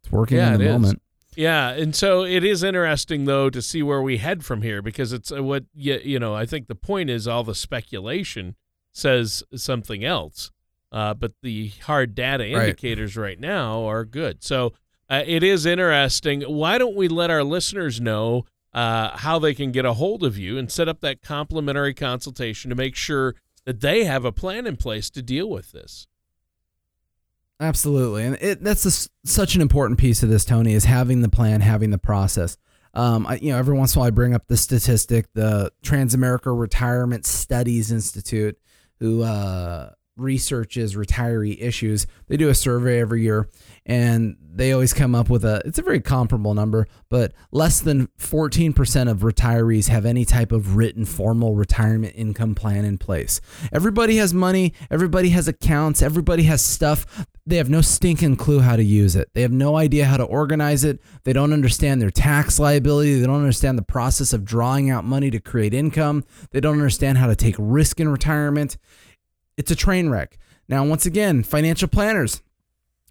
it's 0.02 0.12
working 0.12 0.38
Yeah, 0.38 0.54
in 0.56 0.60
the 0.60 0.65
it 0.65 0.67
is. 0.67 0.95
Yeah, 1.36 1.69
and 1.69 1.96
so 1.96 2.24
it 2.24 2.43
is 2.43 2.63
interesting 2.63 3.26
though 3.26 3.50
to 3.50 3.62
see 3.62 3.82
where 3.84 4.02
we 4.02 4.17
head 4.17 4.43
from 4.46 4.62
here 4.62 4.82
because 4.82 5.13
it's 5.13 5.32
uh, 5.32 5.43
what 5.43 5.65
you, 5.74 6.00
you 6.04 6.19
know. 6.19 6.34
I 6.36 6.46
think 6.46 6.67
the 6.67 6.76
point 6.76 7.10
is 7.10 7.28
all 7.28 7.43
the 7.43 7.56
speculation 7.56 8.56
says 8.91 9.43
something 9.56 10.04
else, 10.04 10.52
uh, 10.91 11.13
but 11.13 11.32
the 11.41 11.69
hard 11.84 12.13
data 12.15 12.43
Right. 12.43 12.63
indicators 12.69 13.17
right 13.17 13.39
now 13.39 13.84
are 13.86 14.06
good. 14.06 14.43
So 14.43 14.74
uh, 15.10 15.24
it 15.26 15.43
is 15.43 15.65
interesting. 15.65 16.41
Why 16.41 16.78
don't 16.78 16.96
we 16.96 17.08
let 17.08 17.30
our 17.32 17.43
listeners 17.43 18.00
know 18.00 18.46
uh, 18.74 19.17
how 19.17 19.39
they 19.39 19.54
can 19.54 19.72
get 19.72 19.86
a 19.86 19.93
hold 19.93 20.24
of 20.24 20.38
you 20.38 20.58
and 20.58 20.72
set 20.72 20.88
up 20.88 21.00
that 21.02 21.22
complimentary 21.22 21.93
consultation 21.93 22.69
to 22.69 22.76
make 22.76 22.96
sure 22.96 23.36
that 23.65 23.82
they 23.82 24.04
have 24.06 24.26
a 24.26 24.32
plan 24.32 24.65
in 24.67 24.76
place 24.78 25.10
to 25.12 25.22
deal 25.22 25.50
with 25.50 25.72
this? 25.72 26.08
Absolutely, 27.63 28.26
and 28.26 28.38
it, 28.41 28.62
that's 28.62 28.86
a 28.86 29.10
such 29.26 29.56
an 29.56 29.62
important 29.62 29.97
piece 29.97 30.21
of 30.21 30.28
this, 30.28 30.43
Tony, 30.43 30.73
is 30.73 30.84
having 30.84 31.21
the 31.21 31.30
plan, 31.30 31.62
having 31.62 31.91
the 31.91 31.97
process. 31.97 32.58
Um, 32.93 33.26
I, 33.26 33.36
you 33.36 33.54
know, 33.54 33.58
every 33.58 33.73
once 33.73 33.95
in 33.95 33.99
a 33.99 34.02
while 34.02 34.08
I 34.08 34.12
bring 34.12 34.36
up 34.36 34.47
the 34.47 34.58
statistic, 34.58 35.28
the 35.34 35.71
Transamerica 35.82 36.60
Retirement 36.60 37.26
Studies 37.26 37.89
Institute, 37.89 38.58
who 38.99 39.23
uh, 39.23 39.91
researches 40.15 40.95
retiree 40.95 41.60
issues. 41.60 42.06
They 42.28 42.38
do 42.38 42.49
a 42.49 42.56
survey 42.56 42.99
every 42.99 43.23
year 43.23 43.49
and 43.86 44.38
they 44.56 44.71
always 44.71 44.93
come 44.93 45.15
up 45.15 45.30
with 45.30 45.43
a 45.43 45.62
it's 45.65 45.80
a 45.80 45.84
very 45.84 45.99
comparable 45.99 46.54
number, 46.54 46.88
but 47.10 47.34
less 47.52 47.80
than 47.80 48.08
14% 48.19 49.10
of 49.10 49.19
retirees 49.19 49.88
have 49.88 50.06
any 50.06 50.26
type 50.26 50.52
of 50.52 50.76
written 50.76 51.06
formal 51.06 51.56
retirement 51.56 52.13
income 52.15 52.54
plan 52.54 52.86
in 52.86 52.97
place. 52.97 53.41
Everybody 53.71 54.17
has 54.17 54.34
money, 54.34 54.73
everybody 54.91 55.30
has 55.30 55.47
accounts, 55.47 56.02
everybody 56.02 56.43
has 56.43 56.62
stuff. 56.62 57.26
They 57.45 57.58
have 57.58 57.69
no 57.69 57.82
stinking 57.82 58.38
clue 58.38 58.62
how 58.62 58.77
to 58.77 58.84
use 58.84 59.17
it. 59.17 59.29
They 59.34 59.41
have 59.41 59.51
no 59.51 59.75
idea 59.75 60.06
how 60.06 60.15
to 60.15 60.23
organize 60.23 60.86
it. 60.86 61.01
They 61.25 61.34
don't 61.34 61.51
understand 61.51 62.01
their 62.01 62.10
tax 62.10 62.58
liability. 62.58 63.19
They 63.19 63.25
don't 63.25 63.36
understand 63.41 63.77
the 63.77 63.84
process 63.84 64.32
of 64.32 64.45
drawing 64.45 64.89
out 64.89 65.03
money 65.03 65.29
to 65.29 65.41
create 65.41 65.73
income. 65.73 66.23
They 66.51 66.62
don't 66.62 66.77
understand 66.77 67.17
how 67.17 67.27
to 67.27 67.36
take 67.36 67.56
risk 67.60 67.99
in 67.99 68.08
retirement. 68.08 68.77
It's 69.58 69.71
a 69.71 69.75
train 69.75 70.10
wreck. 70.10 70.38
Now, 70.69 70.86
once 70.86 71.06
again, 71.06 71.43
financial 71.43 71.89
planners, 71.89 72.41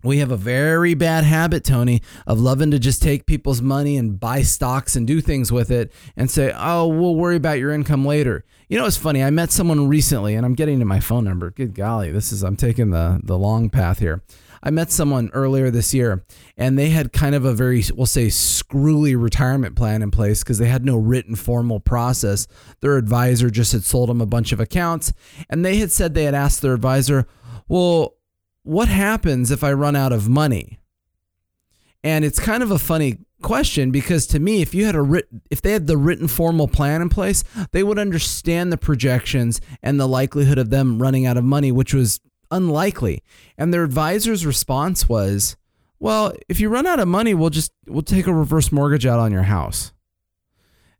we 0.03 0.19
have 0.19 0.31
a 0.31 0.37
very 0.37 0.95
bad 0.95 1.25
habit, 1.25 1.65
Tony, 1.65 2.03
of 2.27 2.41
loving 2.41 2.71
to 2.71 2.79
just 2.79 3.03
take 3.03 3.27
people's 3.27 3.63
money 3.63 3.97
and 3.97 4.19
buy 4.19 4.43
stocks 4.43 4.97
and 4.97 5.07
do 5.07 5.21
things 5.21 5.53
with 5.53 5.71
it 5.71 5.93
and 6.17 6.31
say, 6.31 6.53
oh, 6.57 6.87
we'll 6.87 7.15
worry 7.15 7.37
about 7.37 7.59
your 7.59 7.73
income 7.73 8.05
later. 8.05 8.45
You 8.69 8.79
know, 8.79 8.87
it's 8.87 8.97
funny. 8.97 9.23
I 9.23 9.31
met 9.31 9.53
someone 9.53 9.87
recently 9.89 10.35
and 10.35 10.47
I'm 10.47 10.55
getting 10.55 10.79
to 10.79 10.85
my 10.85 10.99
phone 10.99 11.25
number. 11.25 11.51
Good 11.51 11.75
golly, 11.75 12.11
this 12.11 12.33
is, 12.33 12.43
I'm 12.43 12.57
taking 12.57 12.91
the, 12.91 13.21
the 13.23 13.39
long 13.39 13.71
path 13.71 13.99
here. 13.99 14.23
I 14.65 14.71
met 14.71 14.93
someone 14.93 15.29
earlier 15.35 15.71
this 15.71 15.93
year 15.93 16.25
and 16.57 16.79
they 16.79 16.91
had 16.91 17.13
kind 17.13 17.35
of 17.35 17.45
a 17.45 17.53
very, 17.53 17.83
we'll 17.95 18.07
say, 18.07 18.29
screwy 18.29 19.17
retirement 19.17 19.77
plan 19.77 20.03
in 20.03 20.11
place 20.11 20.43
because 20.43 20.59
they 20.59 20.69
had 20.69 20.85
no 20.85 20.97
written 20.97 21.35
formal 21.35 21.81
process. 21.81 22.47
Their 22.81 22.97
advisor 22.97 23.51
just 23.51 23.73
had 23.73 23.85
sold 23.85 24.09
them 24.09 24.21
a 24.21 24.27
bunch 24.27 24.53
of 24.53 24.61
accounts 24.61 25.13
and 25.51 25.65
they 25.65 25.77
had 25.77 25.91
said 25.91 26.15
they 26.15 26.25
had 26.25 26.35
asked 26.35 26.63
their 26.63 26.75
advisor, 26.75 27.27
well, 27.69 28.15
what 28.63 28.89
happens 28.89 29.51
if 29.51 29.65
I 29.65 29.73
run 29.73 29.97
out 29.97 30.13
of 30.13 30.29
money? 30.29 30.79
And 32.05 32.25
it's 32.25 32.39
kind 32.39 32.63
of 32.63 32.71
a 32.71 32.79
funny 32.79 33.19
question 33.43 33.91
because 33.91 34.27
to 34.29 34.39
me, 34.41 34.63
if 34.63 34.75
you 34.75 34.87
had 34.87 34.95
a 34.95 35.03
writ- 35.03 35.29
if 35.51 35.61
they 35.61 35.73
had 35.73 35.87
the 35.87 35.97
written 35.97 36.29
formal 36.29 36.69
plan 36.69 37.03
in 37.03 37.09
place, 37.09 37.45
they 37.73 37.83
would 37.83 37.99
understand 37.99 38.73
the 38.73 38.79
projections 38.79 39.61
and 39.83 39.99
the 39.99 40.09
likelihood 40.09 40.59
of 40.59 40.71
them 40.71 41.01
running 41.01 41.27
out 41.27 41.37
of 41.37 41.45
money, 41.45 41.71
which 41.71 41.95
was 41.95 42.21
unlikely. 42.51 43.23
And 43.57 43.73
their 43.73 43.85
advisor's 43.85 44.47
response 44.47 45.09
was, 45.09 45.57
"Well, 45.99 46.33
if 46.49 46.61
you 46.61 46.69
run 46.69 46.87
out 46.87 47.01
of 47.01 47.09
money, 47.09 47.35
we'll 47.35 47.51
just 47.51 47.73
we'll 47.87 48.03
take 48.03 48.27
a 48.27 48.33
reverse 48.33 48.73
mortgage 48.73 49.07
out 49.07 49.21
on 49.21 49.33
your 49.33 49.45
house." 49.45 49.93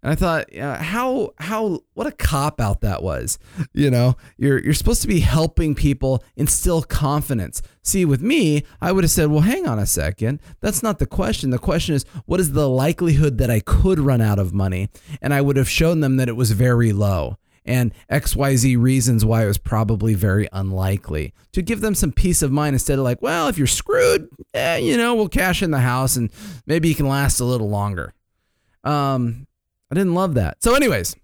And 0.03 0.11
I 0.11 0.15
thought, 0.17 0.53
how 0.55 1.33
how 1.39 1.81
what 1.95 2.09
a 2.09 2.13
cop 2.13 2.61
out 2.61 2.81
that 2.81 3.03
was. 3.03 3.39
You 3.73 3.91
know, 3.91 4.17
you're 4.37 4.59
you're 4.59 4.75
supposed 4.75 5.03
to 5.03 5.09
be 5.09 5.21
helping 5.21 5.75
people 5.75 6.25
instill 6.35 6.83
confidence. 6.83 7.63
See, 7.83 8.05
with 8.05 8.21
me, 8.21 8.65
I 8.81 8.91
would 8.91 9.05
have 9.05 9.11
said, 9.13 9.31
well, 9.31 9.43
hang 9.43 9.67
on 9.67 9.79
a 9.79 9.87
second. 9.87 10.41
That's 10.61 10.83
not 10.83 10.99
the 10.99 11.07
question. 11.07 11.51
The 11.51 11.59
question 11.59 11.95
is, 11.95 12.05
what 12.27 12.41
is 12.41 12.53
the 12.53 12.69
likelihood 12.69 13.39
that 13.39 13.51
I 13.51 13.61
could 13.61 14.01
run 14.01 14.21
out 14.21 14.41
of 14.41 14.53
money? 14.53 14.89
And 15.21 15.33
I 15.33 15.41
would 15.41 15.57
have 15.57 15.69
shown 15.69 16.01
them 16.01 16.17
that 16.17 16.29
it 16.29 16.37
was 16.37 16.51
very 16.51 16.93
low 16.93 17.39
and 17.65 17.93
XYZ 18.11 18.81
reasons 18.81 19.25
why 19.25 19.45
it 19.45 19.47
was 19.47 19.59
probably 19.59 20.15
very 20.15 20.49
unlikely 20.53 21.33
to 21.53 21.63
give 21.63 21.81
them 21.81 21.95
some 21.95 22.13
peace 22.13 22.43
of 22.43 22.51
mind 22.51 22.75
instead 22.75 22.99
of 22.99 23.05
like, 23.05 23.23
well, 23.23 23.49
if 23.49 23.57
you're 23.57 23.67
screwed, 23.67 24.29
eh, 24.55 24.79
you 24.79 24.97
know, 24.97 25.15
we'll 25.15 25.29
cash 25.29 25.63
in 25.63 25.71
the 25.71 25.79
house 25.79 26.17
and 26.17 26.31
maybe 26.67 26.89
you 26.89 26.95
can 26.95 27.09
last 27.09 27.41
a 27.41 27.45
little 27.45 27.69
longer. 27.69 28.15
Um, 28.85 29.47
I 29.93 29.95
didn't 29.95 30.15
love 30.15 30.33
that. 30.37 30.63
So, 30.63 30.75
anyways, 30.75 31.15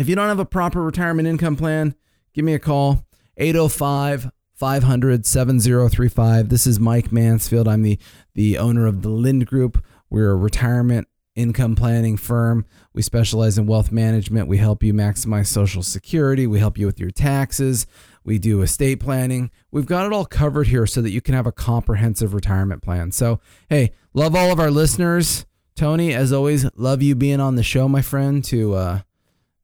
if 0.00 0.08
you 0.08 0.16
don't 0.16 0.28
have 0.28 0.38
a 0.38 0.46
proper 0.46 0.82
retirement 0.82 1.28
income 1.28 1.56
plan, 1.56 1.94
give 2.32 2.42
me 2.42 2.54
a 2.54 2.58
call 2.58 3.04
805 3.36 4.30
500 4.54 5.26
7035. 5.26 6.48
This 6.48 6.66
is 6.66 6.80
Mike 6.80 7.12
Mansfield. 7.12 7.68
I'm 7.68 7.82
the, 7.82 7.98
the 8.34 8.56
owner 8.56 8.86
of 8.86 9.02
the 9.02 9.10
Lynd 9.10 9.44
Group. 9.44 9.84
We're 10.08 10.30
a 10.30 10.36
retirement 10.36 11.06
income 11.36 11.76
planning 11.76 12.16
firm. 12.16 12.64
We 12.94 13.02
specialize 13.02 13.58
in 13.58 13.66
wealth 13.66 13.92
management. 13.92 14.48
We 14.48 14.56
help 14.56 14.82
you 14.82 14.94
maximize 14.94 15.48
Social 15.48 15.82
Security. 15.82 16.46
We 16.46 16.60
help 16.60 16.78
you 16.78 16.86
with 16.86 16.98
your 16.98 17.10
taxes. 17.10 17.86
We 18.24 18.38
do 18.38 18.62
estate 18.62 19.00
planning. 19.00 19.50
We've 19.70 19.84
got 19.84 20.06
it 20.06 20.14
all 20.14 20.24
covered 20.24 20.68
here 20.68 20.86
so 20.86 21.02
that 21.02 21.10
you 21.10 21.20
can 21.20 21.34
have 21.34 21.46
a 21.46 21.52
comprehensive 21.52 22.32
retirement 22.32 22.82
plan. 22.82 23.12
So, 23.12 23.40
hey, 23.68 23.92
love 24.14 24.34
all 24.34 24.50
of 24.50 24.58
our 24.58 24.70
listeners. 24.70 25.44
Tony, 25.78 26.12
as 26.12 26.32
always, 26.32 26.66
love 26.74 27.02
you 27.02 27.14
being 27.14 27.40
on 27.40 27.54
the 27.54 27.62
show, 27.62 27.88
my 27.88 28.02
friend, 28.02 28.44
to 28.46 28.74
uh, 28.74 29.00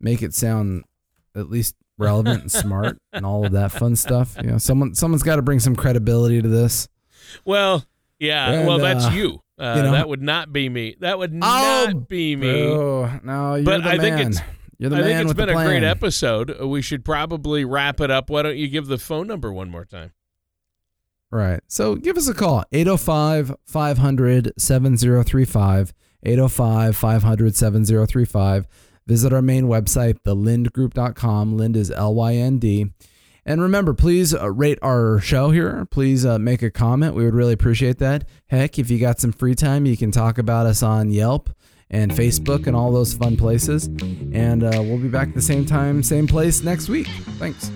make 0.01 0.23
it 0.23 0.33
sound 0.33 0.85
at 1.35 1.51
least 1.51 1.75
relevant 1.99 2.43
and 2.43 2.53
smart 2.53 2.99
and 3.13 3.27
all 3.27 3.45
of 3.45 3.53
that 3.53 3.73
fun 3.73 3.97
stuff. 3.97 4.37
You 4.41 4.53
know, 4.53 4.59
someone 4.59 4.95
someone's 4.95 5.25
got 5.25 5.37
to 5.37 5.43
bring 5.43 5.59
some 5.59 5.75
credibility 5.75 6.41
to 6.41 6.49
this. 6.49 6.89
Well, 7.45 7.85
yeah. 8.21 8.49
And, 8.51 8.67
well, 8.67 8.79
that's 8.79 9.07
uh, 9.07 9.11
you. 9.11 9.41
Uh, 9.59 9.75
you 9.77 9.83
know, 9.83 9.93
that 9.93 10.09
would 10.09 10.23
not 10.23 10.53
be 10.53 10.69
me. 10.69 10.97
That 11.01 11.19
would 11.19 11.33
not 11.33 11.89
oh, 11.91 11.95
be 11.95 12.37
me. 12.37 12.63
Oh, 12.63 13.21
no, 13.25 13.57
you're 13.57 13.65
but 13.65 13.83
the 13.83 13.91
I 13.91 13.99
man. 13.99 14.01
think 14.01 14.29
it's. 14.31 14.41
You're 14.79 14.91
the 14.91 14.99
I 14.99 15.03
think 15.03 15.21
it's 15.21 15.35
been 15.35 15.49
a 15.49 15.53
great 15.53 15.85
episode. 15.85 16.61
We 16.61 16.81
should 16.81 17.05
probably 17.05 17.65
wrap 17.65 18.01
it 18.01 18.11
up. 18.11 18.31
Why 18.31 18.43
don't 18.43 18.57
you 18.57 18.69
give 18.69 18.87
the 18.87 18.99
phone 18.99 19.27
number 19.27 19.53
one 19.53 19.69
more 19.69 19.85
time? 19.85 20.13
Right. 21.35 21.59
So 21.67 21.97
give 21.97 22.17
us 22.17 22.29
a 22.29 22.33
call 22.33 22.65
805 22.71 23.57
500 23.67 24.53
7035. 24.57 25.93
805 26.23 26.97
500 26.97 27.57
7035. 27.57 28.69
Visit 29.09 29.33
our 29.33 29.43
main 29.43 29.65
website, 29.65 30.21
thelyndgroup.com. 30.25 31.57
Lynd 31.59 31.77
is 31.77 31.91
L 31.91 32.15
Y 32.15 32.35
N 32.37 32.61
D. 32.61 32.87
And 33.45 33.61
remember, 33.61 33.95
please 33.95 34.33
uh, 34.33 34.49
rate 34.49 34.79
our 34.81 35.19
show 35.19 35.51
here. 35.51 35.85
Please 35.91 36.25
uh, 36.25 36.39
make 36.39 36.63
a 36.63 36.71
comment. 36.71 37.17
We 37.17 37.25
would 37.25 37.35
really 37.35 37.53
appreciate 37.53 37.99
that. 37.99 38.29
Heck, 38.47 38.79
if 38.79 38.89
you 38.89 39.01
got 39.01 39.19
some 39.19 39.33
free 39.33 39.57
time, 39.57 39.87
you 39.87 39.97
can 39.97 40.13
talk 40.13 40.39
about 40.39 40.67
us 40.67 40.85
on 40.85 41.11
Yelp 41.11 41.51
and 41.91 42.11
Facebook 42.11 42.67
and 42.67 42.77
all 42.77 42.93
those 42.93 43.15
fun 43.15 43.37
places. 43.37 43.87
And 43.87 44.65
uh, 44.65 44.71
we'll 44.83 44.99
be 44.99 45.09
back 45.09 45.35
the 45.35 45.43
same 45.43 45.65
time, 45.65 46.03
same 46.03 46.27
place 46.27 46.63
next 46.63 46.89
week. 46.89 47.07
Thanks. 47.39 47.71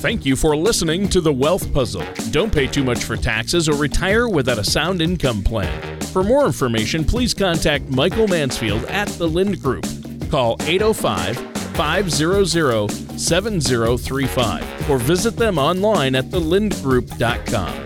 Thank 0.00 0.26
you 0.26 0.36
for 0.36 0.56
listening 0.56 1.08
to 1.08 1.20
The 1.20 1.32
Wealth 1.32 1.72
Puzzle. 1.72 2.04
Don't 2.30 2.52
pay 2.52 2.66
too 2.66 2.84
much 2.84 3.02
for 3.02 3.16
taxes 3.16 3.68
or 3.68 3.76
retire 3.76 4.28
without 4.28 4.58
a 4.58 4.64
sound 4.64 5.00
income 5.00 5.42
plan. 5.42 6.00
For 6.00 6.22
more 6.22 6.46
information, 6.46 7.04
please 7.04 7.34
contact 7.34 7.88
Michael 7.88 8.28
Mansfield 8.28 8.84
at 8.84 9.08
The 9.08 9.26
Lynd 9.26 9.60
Group. 9.62 9.86
Call 10.30 10.56
805 10.62 11.36
500 11.76 12.90
7035 13.18 14.90
or 14.90 14.98
visit 14.98 15.36
them 15.36 15.58
online 15.58 16.14
at 16.14 16.26
thelyndgroup.com. 16.26 17.85